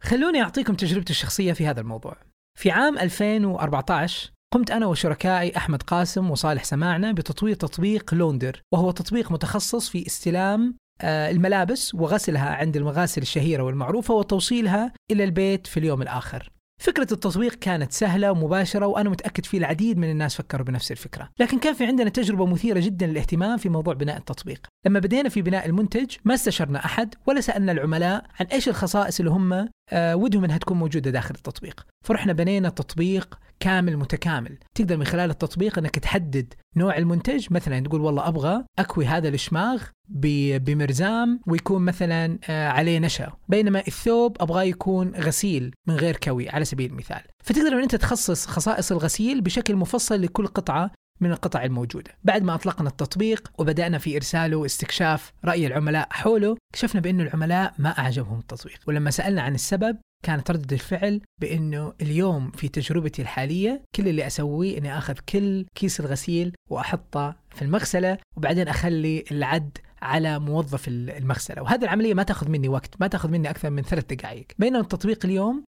خلوني 0.00 0.42
أعطيكم 0.42 0.74
تجربتي 0.74 1.10
الشخصية 1.10 1.52
في 1.52 1.66
هذا 1.66 1.80
الموضوع. 1.80 2.16
في 2.58 2.70
عام 2.70 2.98
2014 2.98 4.32
قمت 4.52 4.70
أنا 4.70 4.86
وشركائي 4.86 5.56
أحمد 5.56 5.82
قاسم 5.82 6.30
وصالح 6.30 6.64
سماعنا 6.64 7.12
بتطوير 7.12 7.54
تطبيق 7.54 8.14
لوندر 8.14 8.62
وهو 8.72 8.90
تطبيق 8.90 9.32
متخصص 9.32 9.88
في 9.88 10.06
استلام 10.06 10.76
آه، 11.00 11.30
الملابس 11.30 11.94
وغسلها 11.94 12.54
عند 12.54 12.76
المغاسل 12.76 13.22
الشهيرة 13.22 13.62
والمعروفة 13.62 14.14
وتوصيلها 14.14 14.92
إلى 15.10 15.24
البيت 15.24 15.66
في 15.66 15.76
اليوم 15.80 16.02
الآخر. 16.02 16.50
فكرة 16.82 17.12
التطبيق 17.12 17.54
كانت 17.54 17.92
سهلة 17.92 18.30
ومباشرة 18.32 18.86
وأنا 18.86 19.10
متأكد 19.10 19.46
في 19.46 19.56
العديد 19.56 19.98
من 19.98 20.10
الناس 20.10 20.36
فكروا 20.36 20.66
بنفس 20.66 20.92
الفكرة. 20.92 21.28
لكن 21.40 21.58
كان 21.58 21.74
في 21.74 21.86
عندنا 21.86 22.10
تجربة 22.10 22.46
مثيرة 22.46 22.80
جدا 22.80 23.06
للاهتمام 23.06 23.56
في 23.56 23.68
موضوع 23.68 23.94
بناء 23.94 24.16
التطبيق. 24.16 24.66
لما 24.86 24.98
بدينا 24.98 25.28
في 25.28 25.42
بناء 25.42 25.66
المنتج 25.66 26.16
ما 26.24 26.34
استشرنا 26.34 26.84
أحد 26.84 27.14
ولا 27.26 27.40
سألنا 27.40 27.72
العملاء 27.72 28.24
عن 28.40 28.46
إيش 28.46 28.68
الخصائص 28.68 29.18
اللي 29.20 29.30
هم 29.30 29.68
آه 29.92 30.16
ودهم 30.16 30.44
إنها 30.44 30.58
تكون 30.58 30.76
موجودة 30.76 31.10
داخل 31.10 31.34
التطبيق. 31.34 31.86
فرحنا 32.04 32.32
بنينا 32.32 32.68
تطبيق 32.68 33.38
كامل 33.62 33.96
متكامل. 33.96 34.58
تقدر 34.74 34.96
من 34.96 35.04
خلال 35.04 35.30
التطبيق 35.30 35.78
إنك 35.78 35.98
تحدد 35.98 36.54
نوع 36.76 36.96
المنتج. 36.96 37.46
مثلا 37.50 37.80
تقول 37.80 38.00
والله 38.00 38.28
أبغى 38.28 38.64
أكوي 38.78 39.06
هذا 39.06 39.28
الشماغ 39.28 39.82
بمرزام 40.08 41.40
ويكون 41.46 41.82
مثلا 41.82 42.38
آه، 42.48 42.68
عليه 42.68 42.98
نشا. 42.98 43.32
بينما 43.48 43.82
الثوب 43.86 44.36
أبغاه 44.40 44.62
يكون 44.62 45.08
غسيل 45.14 45.74
من 45.88 45.94
غير 45.94 46.16
كوي 46.16 46.48
على 46.48 46.64
سبيل 46.64 46.90
المثال. 46.90 47.22
فتقدر 47.44 47.72
إن 47.72 47.82
أنت 47.82 47.94
تخصص 47.96 48.46
خصائص 48.46 48.92
الغسيل 48.92 49.40
بشكل 49.40 49.76
مفصل 49.76 50.22
لكل 50.22 50.46
قطعة 50.46 50.90
من 51.20 51.32
القطع 51.32 51.64
الموجودة. 51.64 52.10
بعد 52.24 52.42
ما 52.42 52.54
أطلقنا 52.54 52.88
التطبيق 52.88 53.52
وبدأنا 53.58 53.98
في 53.98 54.16
إرساله 54.16 54.56
واستكشاف 54.56 55.32
رأي 55.44 55.66
العملاء 55.66 56.08
حوله 56.10 56.56
اكتشفنا 56.70 57.00
بأن 57.00 57.20
العملاء 57.20 57.74
ما 57.78 57.98
أعجبهم 57.98 58.38
التطبيق. 58.38 58.78
ولما 58.86 59.10
سألنا 59.10 59.42
عن 59.42 59.54
السبب 59.54 59.96
كانت 60.22 60.50
ردة 60.50 60.76
الفعل 60.76 61.20
بأنه 61.40 61.92
اليوم 62.02 62.50
في 62.50 62.68
تجربتي 62.68 63.22
الحالية 63.22 63.82
كل 63.94 64.08
اللي 64.08 64.26
أسويه 64.26 64.78
أني 64.78 64.98
أخذ 64.98 65.14
كل 65.28 65.66
كيس 65.74 66.00
الغسيل 66.00 66.54
وأحطه 66.70 67.36
في 67.50 67.62
المغسلة 67.62 68.18
وبعدين 68.36 68.68
أخلي 68.68 69.24
العد 69.30 69.78
على 70.02 70.38
موظف 70.38 70.88
المغسلة. 70.88 71.62
وهذه 71.62 71.82
العملية 71.82 72.14
ما 72.14 72.22
تأخذ 72.22 72.48
مني 72.48 72.68
وقت 72.68 73.00
ما 73.00 73.06
تأخذ 73.06 73.28
مني 73.28 73.50
أكثر 73.50 73.70
من 73.70 73.82
ثلاث 73.82 74.04
دقائق 74.04 74.46
بينما 74.58 74.80
التطبيق 74.80 75.24
اليوم 75.24 75.64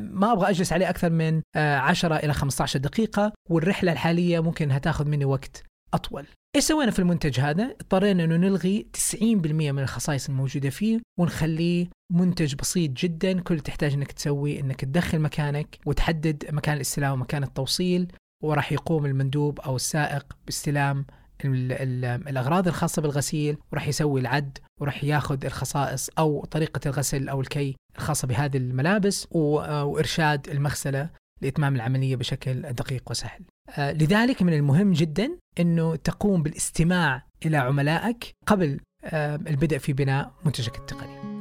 ما 0.00 0.32
أبغى 0.32 0.50
أجلس 0.50 0.72
عليه 0.72 0.90
أكثر 0.90 1.10
من 1.10 1.42
10 1.56 2.16
إلى 2.16 2.32
15 2.32 2.78
دقيقة 2.78 3.32
والرحلة 3.50 3.92
الحالية 3.92 4.40
ممكن 4.40 4.64
إنها 4.64 4.78
تأخذ 4.78 5.08
مني 5.08 5.24
وقت 5.24 5.62
أطول. 5.94 6.26
إيش 6.56 6.64
سوينا 6.64 6.90
في 6.90 6.98
المنتج 6.98 7.40
هذا؟ 7.40 7.64
اضطرينا 7.64 8.24
إنه 8.24 8.36
نلغي 8.36 8.86
90% 9.14 9.22
من 9.22 9.78
الخصائص 9.78 10.28
الموجودة 10.28 10.70
فيه 10.70 11.00
ونخليه 11.18 11.86
منتج 12.12 12.54
بسيط 12.54 12.90
جدا 12.90 13.40
كل 13.40 13.60
تحتاج 13.60 13.92
إنك 13.92 14.12
تسوي 14.12 14.60
إنك 14.60 14.80
تدخل 14.80 15.18
مكانك 15.18 15.78
وتحدد 15.86 16.44
مكان 16.52 16.76
الاستلام 16.76 17.12
ومكان 17.12 17.42
التوصيل 17.42 18.12
وراح 18.44 18.72
يقوم 18.72 19.06
المندوب 19.06 19.60
أو 19.60 19.76
السائق 19.76 20.36
باستلام 20.46 21.06
الأغراض 21.44 22.68
الخاصة 22.68 23.02
بالغسيل 23.02 23.56
وراح 23.72 23.88
يسوي 23.88 24.20
العد 24.20 24.58
وراح 24.80 25.04
ياخذ 25.04 25.44
الخصائص 25.44 26.10
أو 26.18 26.44
طريقة 26.44 26.80
الغسل 26.86 27.28
أو 27.28 27.40
الكي 27.40 27.76
الخاصة 27.96 28.28
بهذه 28.28 28.56
الملابس 28.56 29.26
وإرشاد 29.30 30.48
المغسلة 30.48 31.10
لإتمام 31.40 31.76
العملية 31.76 32.16
بشكل 32.16 32.62
دقيق 32.62 33.10
وسهل. 33.10 33.40
آه، 33.78 33.92
لذلك 33.92 34.42
من 34.42 34.52
المهم 34.52 34.92
جدا 34.92 35.30
إنه 35.60 35.96
تقوم 35.96 36.42
بالاستماع 36.42 37.26
إلى 37.46 37.56
عملائك 37.56 38.34
قبل 38.46 38.80
آه، 39.04 39.36
البدء 39.36 39.78
في 39.78 39.92
بناء 39.92 40.32
منتجك 40.44 40.78
التقني. 40.78 41.37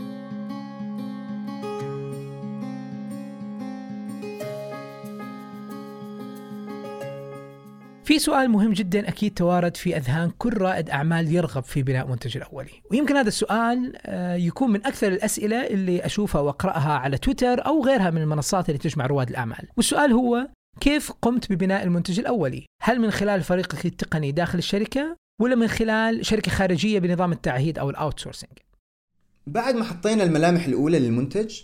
في 8.08 8.20
سؤال 8.20 8.50
مهم 8.50 8.74
جدا 8.74 9.08
أكيد 9.08 9.34
توارد 9.34 9.78
في 9.78 9.98
أذهان 9.98 10.32
كل 10.38 10.58
رائد 10.58 10.90
أعمال 10.90 11.34
يرغب 11.34 11.64
في 11.64 11.84
بناء 11.84 12.08
منتج 12.08 12.38
الأولي، 12.38 12.72
ويمكن 12.92 13.16
هذا 13.16 13.28
السؤال 13.28 13.94
آه، 13.98 14.36
يكون 14.36 14.72
من 14.72 14.86
أكثر 14.86 15.08
الأسئلة 15.08 15.68
اللي 15.68 16.06
أشوفها 16.06 16.42
وأقرأها 16.42 16.94
على 16.94 17.18
تويتر 17.18 17.66
أو 17.66 17.86
غيرها 17.86 18.10
من 18.10 18.22
المنصات 18.22 18.70
اللي 18.70 18.78
تجمع 18.78 19.06
رواد 19.06 19.30
الأعمال، 19.30 19.68
والسؤال 19.78 20.12
هو 20.12 20.48
كيف 20.80 21.12
قمت 21.12 21.52
ببناء 21.52 21.84
المنتج 21.84 22.20
الأولي؟ 22.20 22.66
هل 22.84 23.00
من 23.00 23.12
خلال 23.12 23.44
فريقك 23.44 23.86
التقني 23.86 24.32
داخل 24.32 24.58
الشركة 24.58 25.18
ولا 25.42 25.56
من 25.56 25.68
خلال 25.68 26.26
شركة 26.26 26.52
خارجية 26.52 27.00
بنظام 27.00 27.32
التعهيد 27.32 27.80
أو 27.80 27.90
ال 27.90 27.95
outsourcing؟ 27.95 28.58
بعد 29.48 29.76
ما 29.76 29.84
حطينا 29.84 30.24
الملامح 30.24 30.66
الأولى 30.66 31.00
للمنتج 31.00 31.62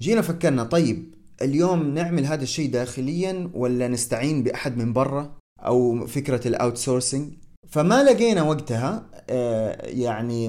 جينا 0.00 0.22
فكرنا 0.22 0.64
طيب 0.64 1.14
اليوم 1.42 1.94
نعمل 1.94 2.26
هذا 2.26 2.42
الشيء 2.42 2.70
داخليا 2.70 3.50
ولا 3.54 3.88
نستعين 3.88 4.42
بأحد 4.42 4.76
من 4.76 4.92
برا؟ 4.92 5.34
أو 5.60 6.06
فكرة 6.06 6.48
ال 6.48 6.55
outsourcing 6.55 7.32
فما 7.68 8.02
لقينا 8.02 8.42
وقتها 8.42 9.06
آه، 9.30 9.86
يعني 9.86 10.48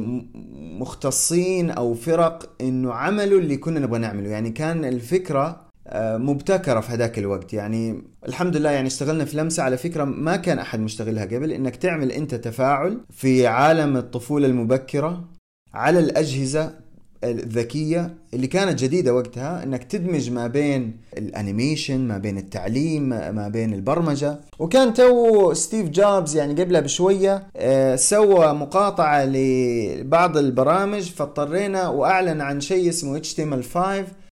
مختصين 0.79 1.71
أو 1.71 1.93
فرق 1.93 2.55
إنه 2.61 2.93
عملوا 2.93 3.39
اللي 3.39 3.57
كنا 3.57 3.79
نبغى 3.79 3.99
نعمله. 3.99 4.29
يعني 4.29 4.51
كان 4.51 4.85
الفكرة 4.85 5.63
آه، 5.87 6.17
مبتكرة 6.17 6.79
في 6.79 6.91
هذاك 6.91 7.19
الوقت. 7.19 7.53
يعني 7.53 8.03
الحمد 8.27 8.57
لله 8.57 8.69
يعني 8.69 8.87
اشتغلنا 8.87 9.25
في 9.25 9.37
لمسة 9.37 9.63
على 9.63 9.77
فكرة 9.77 10.03
ما 10.03 10.35
كان 10.35 10.59
أحد 10.59 10.79
مشتغلها 10.79 11.25
قبل. 11.25 11.51
إنك 11.51 11.75
تعمل 11.75 12.11
أنت 12.11 12.35
تفاعل 12.35 12.99
في 13.09 13.47
عالم 13.47 13.97
الطفولة 13.97 14.47
المبكرة 14.47 15.29
على 15.73 15.99
الأجهزة 15.99 16.82
الذكية 17.23 18.13
اللي 18.33 18.47
كانت 18.47 18.79
جديدة 18.83 19.13
وقتها 19.15 19.63
إنك 19.63 19.83
تدمج 19.83 20.29
ما 20.31 20.47
بين 20.47 20.97
ال 21.17 21.25
animation 21.25 21.99
ما 22.07 22.17
بين 22.17 22.37
التعليم 22.37 23.09
ما 23.09 23.47
بين 23.47 23.73
البرمجة. 23.73 24.39
وكان 24.59 24.93
تو 24.93 25.53
ستيف 25.53 25.89
جوبز 25.89 26.35
يعني 26.35 26.61
قبلها 26.63 26.81
بشوية 26.81 27.47
آه، 27.57 27.95
سوى 27.95 28.53
مقاطعة 28.53 29.25
لبعض 29.25 30.37
البرامج 30.37 31.01
فاضطرينا 31.11 31.87
وأعلن 31.87 32.41
عن 32.41 32.61
شيء 32.61 32.89
اسمه 32.89 33.21
HTML5 33.21 33.77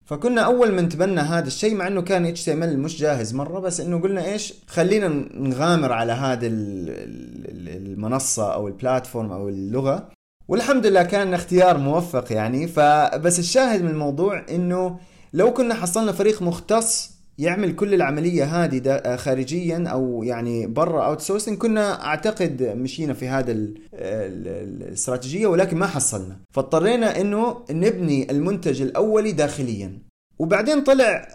فكنا 0.06 0.42
أول 0.42 0.72
من 0.74 0.90
تبنى 0.90 1.22
هذا 1.22 1.48
الشيء 1.48 1.76
مع 1.76 1.88
إنه 1.88 2.02
كان 2.02 2.36
HTML 2.36 2.78
مش 2.78 2.98
جاهز 3.00 3.34
مرة 3.34 3.60
بس 3.60 3.80
إنه 3.82 4.00
قلنا 4.02 4.26
إيش 4.26 4.54
خلينا 4.68 5.08
نغامر 5.38 5.92
على 5.92 6.14
ال- 6.44 7.92
المنصة 7.92 8.54
أو 8.54 8.68
ال 8.68 8.75
platform 8.75 9.32
أو 9.32 9.50
اللغة. 9.50 10.10
والحمد 10.52 10.86
لله 10.86 11.04
كان 11.04 11.34
اختيار 11.34 11.78
موفق 11.78 12.32
يعني. 12.34 12.68
فبس 12.68 13.40
الشاهد 13.40 13.82
من 13.84 13.90
الموضوع 13.90 14.46
إنه 14.50 14.98
لو 15.34 15.54
كنا 15.54 15.74
حصلنا 15.74 16.12
فريق 16.12 16.42
مختص 16.42 17.12
يعمل 17.38 17.76
كل 17.76 17.94
العملية 17.94 18.44
هذه 18.44 19.16
خارجيا 19.16 19.84
أو 19.88 20.24
يعني 20.24 20.68
برا 20.68 21.06
outsourcing 21.06 21.58
كنا 21.58 22.06
أعتقد 22.06 22.64
مشينا 22.64 23.14
في 23.14 23.28
هذا 23.28 23.52
ال- 23.52 23.78
ال- 23.94 24.82
الاستراتيجية 24.88 25.48
ولكن 25.48 25.78
ما 25.78 25.88
حصلنا. 25.88 26.38
فاضطرينا 26.54 27.22
إنه 27.22 27.58
نبني 27.70 28.32
المنتج 28.32 28.82
الأولي 28.82 29.32
داخليا. 29.32 30.00
وبعدين 30.40 30.84
طلع 30.84 31.28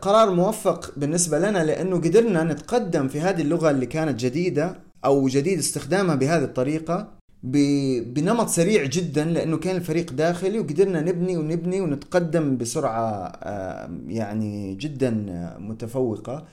قرار 0.00 0.30
موفق 0.30 0.92
بالنسبة 0.96 1.38
لنا 1.38 1.64
لأنه 1.64 1.96
قدرنا 1.96 2.44
نتقدم 2.44 3.08
في 3.08 3.20
هذه 3.20 3.40
اللغة 3.42 3.70
اللي 3.70 3.86
كانت 3.86 4.20
جديدة 4.20 4.76
أو 5.04 5.28
جديد 5.28 5.58
استخدامها 5.58 6.14
بهذه 6.14 6.44
الطريقة. 6.44 7.21
بنمط 7.42 8.48
سريع 8.48 8.84
جدا 8.84 9.24
لأنه 9.24 9.56
كان 9.56 9.76
الفريق 9.76 10.12
داخلي 10.12 10.58
وقدرنا 10.58 11.00
نبني 11.00 11.36
ونبني 11.36 11.80
ونتقدم 11.80 12.56
بسرعة 12.56 13.32
آه، 13.42 13.90
يعني 14.08 14.74
جدا 14.74 15.26
آه، 15.28 15.58
متفوقه 15.58 16.44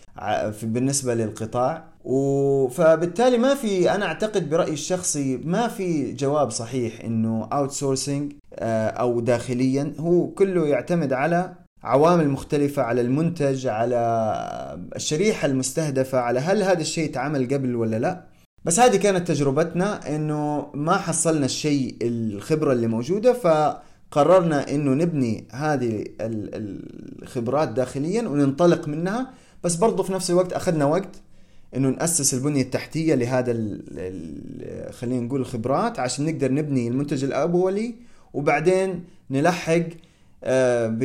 بالنسبة 0.64 1.16
للقطاع. 1.16 1.90
فبالتالي 2.72 3.38
ما 3.38 3.56
في 3.56 3.92
أنا 3.92 4.06
أعتقد 4.06 4.50
برأيي 4.50 4.74
الشخصي 4.74 5.38
ما 5.38 5.68
في 5.68 6.14
جواب 6.14 6.50
صحيح 6.50 7.02
إنه 7.02 7.48
outsourcing 7.54 8.34
أو 8.60 9.20
داخليا. 9.20 9.94
هو 10.00 10.28
كله 10.28 10.68
يعتمد 10.68 11.14
على 11.14 11.54
عوامل 11.84 12.30
مختلفة 12.30 12.82
على 12.82 13.02
المنتج 13.02 13.68
على 13.68 14.80
الشريحة 14.96 15.46
المستهدفة 15.46 16.20
على 16.20 16.40
هل 16.40 16.64
هذا 16.64 16.82
الشيء 16.82 17.10
اتعمل 17.10 17.54
قبل 17.54 17.76
ولا 17.76 18.00
لا. 18.00 18.29
بس 18.66 18.80
هذه 18.80 18.96
كانت 18.96 19.28
تجربتنا 19.28 20.16
إنه 20.16 20.68
ما 20.74 20.98
حصلنا 20.98 21.46
الشيء 21.46 21.96
الخبرة 22.02 22.74
اللي 22.74 22.88
موجودة 22.88 23.34
فقررنا 23.34 24.70
إنه 24.72 24.94
نبني 24.94 25.44
هذه 25.52 26.04
ال- 26.22 26.82
الخبرات 27.24 27.70
داخليا 27.70 28.22
وننطلق 28.22 28.88
منها. 28.88 29.30
بس 29.64 29.76
برضو 29.76 30.04
في 30.04 30.14
نفس 30.14 30.30
الوقت 30.30 30.54
أخذنا 30.54 30.86
وقت 30.86 31.10
إنه 31.76 31.90
نأسس 31.90 32.34
البنية 32.34 32.62
التحتية 32.62 33.16
لهذا 33.16 33.52
خلينا 34.92 35.20
نقول 35.26 35.42
الخبرات 35.42 36.00
عشان 36.00 36.26
نقدر 36.26 36.52
نبني 36.52 36.88
المنتج 36.88 37.24
الأولي 37.24 37.96
وبعدين 38.34 39.04
نلحق 39.32 39.82
آه، 40.44 40.88
ب 40.88 41.04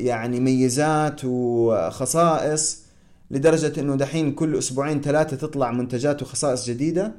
يعني 0.00 0.40
ميزات 0.40 1.20
وخصائص 1.24 2.82
لدرجة 3.30 3.80
إنه 3.80 3.96
دحين 3.96 4.32
كل 4.32 4.58
أسبوعين 4.58 5.00
ثلاثة 5.00 5.36
تطلع 5.36 5.70
منتجات 5.72 6.22
وخصائص 6.22 6.66
جديدة. 6.70 7.12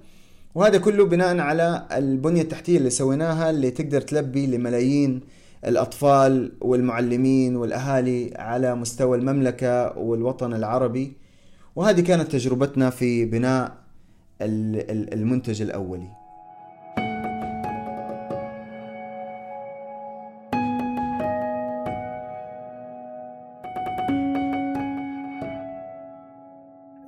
وهذا 0.55 0.77
كله 0.77 1.05
بناء 1.05 1.37
على 1.37 1.87
البنية 1.91 2.41
التحتية 2.41 2.77
اللي 2.77 2.89
سويناها 2.89 3.49
اللي 3.49 3.71
تقدر 3.71 4.01
تلبي 4.01 4.47
لملايين 4.47 5.21
الأطفال 5.65 6.51
والمعلمين 6.61 7.55
والأهالي 7.55 8.33
على 8.35 8.75
مستوى 8.75 9.17
المملكة 9.17 9.97
والوطن 9.97 10.53
العربي. 10.53 11.13
وهذه 11.75 12.01
كانت 12.01 12.31
تجربتنا 12.31 12.89
في 12.89 13.25
بناء 13.25 13.71
ال- 14.41 14.91
ال- 14.91 15.13
المنتج 15.13 15.61
الأولي. 15.61 16.18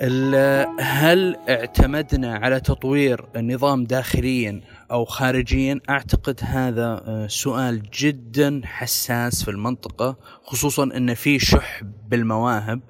هل 0.02 1.36
اعتمدنا 1.50 2.36
على 2.36 2.60
تطوير 2.60 3.26
النظام 3.36 3.84
داخليا 3.84 4.62
أو 4.92 5.06
خارجيا؟ 5.06 5.80
أعتقد 5.90 6.40
هذا 6.44 7.04
آه، 7.06 7.28
سؤال 7.28 7.90
جدا 8.00 8.62
حساس 8.64 9.44
في 9.44 9.52
المنطقة 9.52 10.18
خصوصا 10.44 10.84
إن 10.84 11.14
في 11.14 11.40
شح 11.40 11.82
بالمواهب 12.08 12.82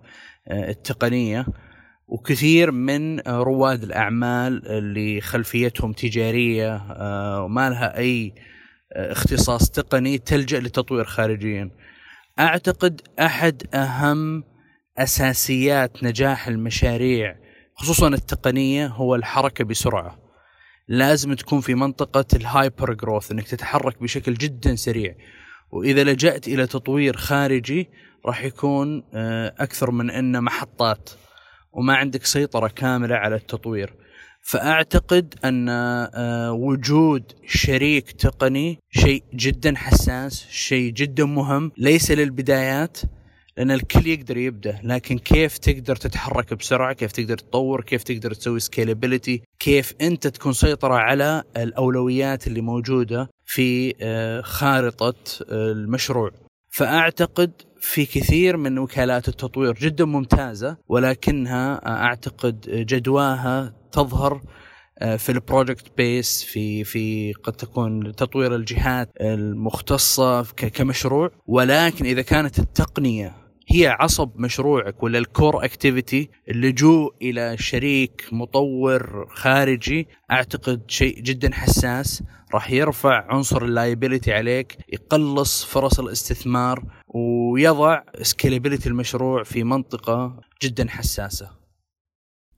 آه، 0.48 0.70
التقنية 0.70 1.46
وكثير 2.08 2.72
من 2.72 3.20
رواد 3.20 3.84
الأعمال 3.84 4.68
اللي 4.68 5.22
خلفيتهم 5.22 5.94
تجارية 5.94 6.76
آه، 6.76 7.44
وما 7.44 7.70
لها 7.70 7.98
أي 7.98 8.34
اختصاص 8.92 9.70
تقني 9.70 10.18
تلجأ 10.18 10.60
للتطوير 10.60 11.06
خارجيا. 11.06 11.72
أعتقد 12.40 13.02
أحد 13.20 13.64
أهم 13.74 14.44
أساسيات 14.98 16.04
نجاح 16.04 16.48
المشاريع 16.48 17.36
خصوصا 17.76 18.08
التقنية 18.08 18.88
هو 18.88 19.16
الحركة 19.16 19.64
بسرعة. 19.64 20.20
لازم 20.88 21.34
تكون 21.34 21.62
في 21.62 21.76
منطقة 21.76 22.26
الهايبر 22.36 22.94
جروث 22.94 23.32
إنك 23.32 23.48
تتحرك 23.48 24.02
بشكل 24.02 24.34
جدا 24.34 24.76
سريع. 24.76 25.16
وإذا 25.72 26.04
لجأت 26.04 26.48
إلى 26.48 26.68
تطوير 26.68 27.18
خارجي 27.18 27.90
راح 28.26 28.44
يكون 28.44 29.04
آه، 29.14 29.54
أكثر 29.60 29.92
من 29.92 30.10
إنه 30.10 30.40
محطات 30.40 31.10
وما 31.72 31.96
عندك 31.96 32.26
سيطرة 32.26 32.68
كاملة 32.68 33.16
على 33.16 33.36
التطوير. 33.36 33.94
فأعتقد 34.42 35.36
أن 35.46 35.70
آه، 35.70 36.52
وجود 36.52 37.32
شريك 37.48 38.12
تقني 38.12 38.80
شيء 38.90 39.24
جدا 39.34 39.74
حساس، 39.78 40.48
شيء 40.50 40.92
جدا 40.92 41.26
مهم، 41.26 41.72
ليس 41.78 42.12
للبدايات 42.12 42.98
لأن 43.58 43.72
الكل 43.72 44.08
يقدر 44.08 44.38
يبدأ 44.38 44.80
لكن 44.84 45.18
كيف 45.18 45.58
تقدر 45.58 45.96
تتحرك 45.96 46.54
بسرعة؟ 46.54 46.94
كيف 46.94 47.12
تقدر 47.12 47.38
تطور؟ 47.38 47.82
كيف 47.82 48.04
تقدر 48.04 48.34
تسوي 48.34 48.60
سكيلابيلتي 48.60 49.42
كيف 49.60 49.94
أنت 50.02 50.28
تكون 50.28 50.54
سيطرة 50.54 50.94
على 50.94 51.44
الأولويات 51.58 52.48
اللي 52.48 52.62
موجودة 52.62 53.30
في 53.46 53.94
آه، 54.02 54.42
خارطة 54.42 55.16
آه، 55.50 55.72
المشروع؟ 55.72 56.32
فأعتقد 56.70 57.52
في 57.80 58.06
كثير 58.06 58.58
من 58.58 58.80
وكالات 58.80 59.28
التطوير 59.28 59.74
جدا 59.74 60.06
ممتازة 60.06 60.78
ولكنها 60.88 61.82
آه، 61.86 62.04
أعتقد 62.04 62.62
جدواها 62.70 63.74
تظهر 63.92 64.42
في 65.18 65.30
ال 65.30 65.38
project 65.38 65.98
base 65.98 66.44
في 66.44 66.84
في 66.84 67.34
قد 67.34 67.54
تكون 67.54 68.16
تطوير 68.16 68.56
الجهات 68.56 69.10
المختصة 69.22 70.44
كمشروع. 70.44 71.32
ولكن 71.48 72.06
إذا 72.06 72.22
كانت 72.22 72.60
التقنية 72.60 73.36
هي 73.68 73.88
عصب 73.88 74.30
مشروعك 74.36 75.04
ولا 75.04 75.18
ال 75.18 75.27
core 75.27 75.66
activity 75.66 76.30
اللجوء 76.50 77.14
إلى 77.22 77.58
شريك 77.58 78.28
مطور 78.32 79.28
خارجي 79.30 80.08
أعتقد 80.32 80.82
شيء 80.88 81.22
جدا 81.22 81.54
حساس. 81.54 82.24
راح 82.54 82.72
يرفع 82.72 83.26
عنصر 83.34 83.64
ال 83.64 83.71
liability 83.71 84.34
عليك 84.34 84.78
يقلص 84.94 85.66
فرص 85.66 86.00
الاستثمار 86.00 86.84
ويضع 87.08 88.02
scalability 88.22 88.90
المشروع 88.90 89.44
في 89.44 89.64
منطقة 89.64 90.40
جدا 90.64 90.90
حساسة. 90.90 91.61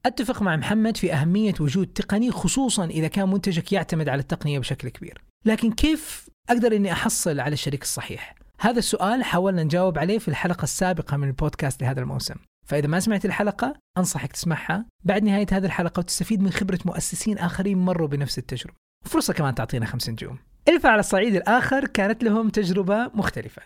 أتفق 0.06 0.42
مع 0.42 0.56
محمد 0.56 0.96
في 0.96 1.12
أهمية 1.12 1.54
وجود 1.60 1.86
تقني 1.86 2.30
خصوصا 2.30 2.84
إذا 2.84 3.08
كان 3.08 3.28
منتجك 3.28 3.72
يعتمد 3.72 4.08
على 4.08 4.20
التقنية 4.20 4.58
بشكل 4.58 4.88
كبير. 4.88 5.22
لكن 5.44 5.72
كيف 5.72 6.28
أقدر 6.50 6.76
إني 6.76 6.92
أحصل 6.92 7.40
على 7.40 7.52
الشريك 7.52 7.82
الصحيح؟ 7.82 8.34
هذا 8.60 8.78
السؤال 8.78 9.24
حاولنا 9.24 9.62
نجاوب 9.62 9.98
عليه 9.98 10.18
في 10.18 10.28
الحلقة 10.28 10.62
السابقة 10.62 11.16
من 11.16 11.28
البودكاست 11.28 11.82
لهذا 11.82 12.00
الموسم. 12.00 12.34
فإذا 12.66 12.86
ما 12.86 13.00
سمعت 13.00 13.24
الحلقة 13.24 13.74
أنصحك 13.98 14.32
تسمعها. 14.32 14.86
بعد 15.04 15.22
نهاية 15.22 15.46
هذه 15.52 15.64
الحلقة 15.64 16.00
وتستفيد 16.00 16.42
من 16.42 16.50
خبرة 16.50 16.78
مؤسسين 16.84 17.38
آخرين 17.38 17.78
مروا 17.78 18.08
بنفس 18.08 18.38
التجربة. 18.38 18.76
وفرصة 19.06 19.32
كمان 19.32 19.54
تعطينا 19.54 19.86
خمس 19.86 20.08
نجوم 20.08 20.38
إلفا 20.68 20.88
على 20.88 21.00
الصعيد 21.00 21.34
الآخر 21.34 21.86
كانت 21.86 22.24
لهم 22.24 22.48
تجربة 22.48 23.10
مختلفة. 23.14 23.62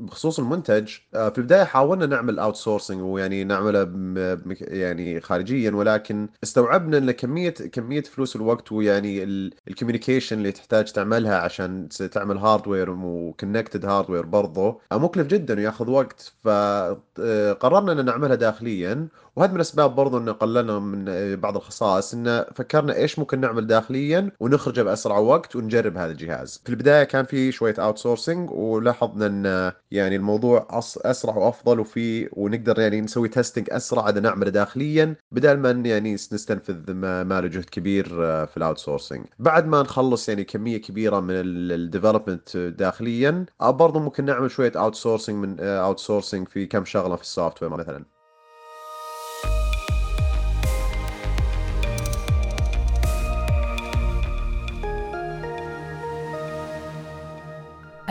بخصوص 0.00 0.38
المنتج 0.38 0.92
آه، 1.14 1.28
في 1.28 1.38
البداية 1.38 1.64
حاولنا 1.64 2.06
نعمل 2.06 2.38
outsourcing 2.38 3.02
ويعني 3.02 3.44
نعمله 3.44 3.92
يعني 4.60 5.20
خارجيا 5.20 5.70
ولكن 5.70 6.28
استوعبنا 6.42 6.98
إن 6.98 7.10
كمية 7.10 7.50
كمية 7.50 8.02
فلوس 8.02 8.36
الوقت 8.36 8.72
ويعني 8.72 9.22
ال 9.68 9.73
communication 9.73 10.38
اللي 10.38 10.52
تحتاج 10.52 10.92
تعملها 10.92 11.38
عشان 11.38 11.88
تعمل 11.88 12.38
hardware 12.38 12.90
و 12.90 12.99
connected 12.99 13.84
hardware 13.86 14.26
برضه 14.26 14.80
آه، 14.92 14.98
مكلف 14.98 15.26
جدا 15.26 15.56
وياخذ 15.56 15.90
وقت. 15.90 16.34
فقررنا 16.44 17.92
إن 17.92 18.04
نعملها 18.04 18.34
داخليا 18.36 19.08
وهذا 19.36 19.50
من 19.50 19.56
الأسباب 19.56 19.94
برضو 19.94 20.18
إنه 20.18 20.32
قللنا 20.32 20.78
من 20.78 21.08
آه، 21.08 21.34
بعض 21.34 21.56
الخصائص 21.56 22.14
إنه 22.14 22.42
فكرنا 22.54 22.94
إيش 22.94 23.18
ممكن 23.18 23.40
نعمل 23.40 23.66
داخليا 23.66 24.30
ونخرجه 24.40 24.82
بأسرع 24.82 25.18
وقت 25.18 25.56
ونجرب 25.56 25.96
هذا 25.96 26.12
الجهاز. 26.12 26.62
في 26.64 26.70
البداية 26.70 27.04
كان 27.04 27.24
في 27.24 27.52
شوية 27.52 27.74
outsourcing 27.78 28.50
ولاحظنا 28.50 29.26
إن 29.26 29.72
يعني 29.90 30.16
الموضوع 30.16 30.66
أسرع 31.04 31.36
وأفضل 31.36 31.80
وفي 31.80 32.28
ونقدر 32.32 32.80
يعني 32.80 33.00
نسوي 33.00 33.28
testing 33.28 33.66
أسرع 33.70 34.08
إذا 34.08 34.20
نعمله 34.20 34.50
داخليا 34.50 35.16
بدل 35.32 35.56
ما 35.56 35.70
يعني 35.70 36.14
نستنفذ 36.14 36.92
ما, 36.92 37.40
له 37.40 37.48
جهد 37.48 37.64
كبير 37.64 38.24
آه، 38.24 38.44
في 38.44 38.56
ال 38.56 38.78
outsourcing. 38.78 39.26
بعد 39.38 39.66
ما 39.66 39.82
نخلص 39.82 40.28
يعني 40.28 40.44
كمية 40.44 40.76
كبيرة 40.76 41.20
من 41.20 41.34
ال 41.34 41.44
development 41.44 42.56
داخليا 42.56 43.46
آه، 43.60 43.70
برضو 43.70 43.98
ممكن 43.98 44.24
نعمل 44.24 44.50
شوية 44.50 44.72
outsourcing 44.76 45.36
من 45.36 45.60
outsourcing 45.60 46.48
في 46.48 46.66
كم 46.66 46.84
شغلة 46.84 47.16
في 47.16 47.22
ال 47.22 47.62
software 47.62 47.72
مثلا. 47.72 48.17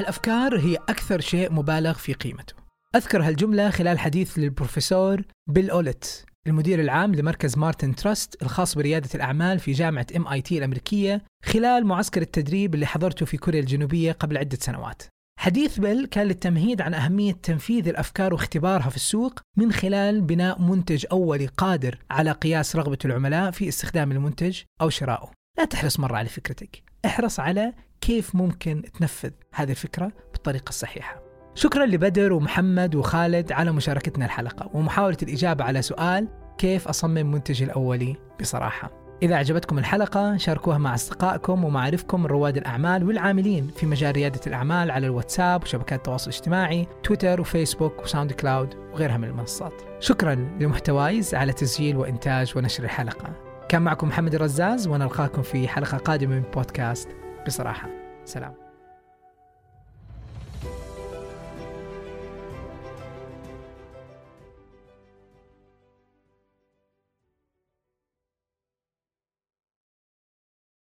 الأفكار 0.07 0.59
هي 0.59 0.75
أكثر 0.75 1.19
شيء 1.19 1.51
مبالغ 1.51 1.93
في 1.93 2.13
قيمته. 2.13 2.53
أذكر 2.95 3.23
هالجملة 3.23 3.69
خلال 3.69 3.99
حديث 3.99 4.39
للبروفيسور 4.39 5.21
بيل 5.49 5.69
أوليت 5.69 6.25
المدير 6.47 6.79
العام 6.79 7.15
لمركز 7.15 7.57
مارتن 7.57 7.95
تراست 7.95 8.41
الخاص 8.41 8.75
بريادة 8.75 9.09
الأعمال 9.15 9.59
في 9.59 9.71
جامعة 9.71 10.07
MIT 10.15 10.57
الأمريكية 10.57 11.23
خلال 11.45 11.85
معسكر 11.85 12.21
التدريب 12.21 12.75
اللي 12.75 12.85
حضرته 12.85 13.25
في 13.25 13.37
كوريا 13.37 13.59
الجنوبية 13.59 14.11
قبل 14.11 14.37
عدة 14.37 14.57
سنوات. 14.61 15.03
حديث 15.39 15.79
بيل 15.79 16.05
كان 16.05 16.27
للتمهيد 16.27 16.81
عن 16.81 16.93
أهمية 16.93 17.33
تنفيذ 17.33 17.87
الأفكار 17.87 18.33
واختبارها 18.33 18.89
في 18.89 18.95
السوق 18.95 19.39
من 19.57 19.71
خلال 19.71 20.21
بناء 20.21 20.61
منتج 20.61 21.05
أولي 21.11 21.45
قادر 21.45 21.99
على 22.11 22.31
قياس 22.31 22.75
رغبة 22.75 22.99
العملاء 23.05 23.51
في 23.51 23.67
استخدام 23.67 24.11
المنتج 24.11 24.61
أو 24.81 24.89
شرائه 24.89 25.31
لا 25.57 25.65
تحرص 25.65 25.99
مرة 25.99 26.17
على 26.17 26.29
فكرتك 26.29 26.83
احرص 27.05 27.39
على 27.39 27.73
كيف 28.01 28.35
ممكن 28.35 28.81
تنفذ 28.99 29.31
هذه 29.53 29.69
الفكرة 29.69 30.11
بالطريقة 30.33 30.69
الصحيحة. 30.69 31.21
شكرا 31.55 31.85
لبدر 31.85 32.33
ومحمد 32.33 32.95
وخالد 32.95 33.51
على 33.51 33.71
مشاركتنا 33.71 34.25
الحلقة 34.25 34.69
ومحاولة 34.73 35.17
الإجابة 35.23 35.63
على 35.63 35.81
سؤال 35.81 36.27
كيف 36.57 36.87
أصمم 36.87 37.31
منتجي 37.31 37.63
الأولي 37.63 38.15
بصراحة. 38.41 39.07
إذا 39.21 39.35
أعجبتكم 39.35 39.79
الحلقة 39.79 40.37
شاركوها 40.37 40.77
مع 40.77 40.93
أصدقائكم 40.93 41.63
ومعارفكم 41.63 42.25
رواد 42.25 42.57
الأعمال 42.57 43.03
والعاملين 43.03 43.67
في 43.67 43.85
مجال 43.85 44.15
ريادة 44.15 44.41
الأعمال 44.47 44.91
على 44.91 45.07
الواتساب 45.07 45.63
وشبكات 45.63 45.99
التواصل 45.99 46.29
الاجتماعي 46.29 46.87
تويتر 47.03 47.41
وفيسبوك 47.41 48.01
وساوند 48.01 48.31
كلاود 48.31 48.75
وغيرها 48.93 49.17
من 49.17 49.27
المنصات. 49.27 49.73
شكرا 49.99 50.35
لمحتوايز 50.35 51.35
على 51.35 51.53
تسجيل 51.53 51.97
وإنتاج 51.97 52.53
ونشر 52.57 52.83
الحلقة. 52.83 53.33
كان 53.69 53.81
معكم 53.81 54.07
محمد 54.07 54.35
الرزاز 54.35 54.87
ونلقاكم 54.87 55.41
في 55.41 55.67
حلقة 55.67 55.97
قادمة 55.97 56.35
من 56.35 56.43
بودكاست 56.53 57.09
بصراحة. 57.47 57.89
سلام. 58.25 58.66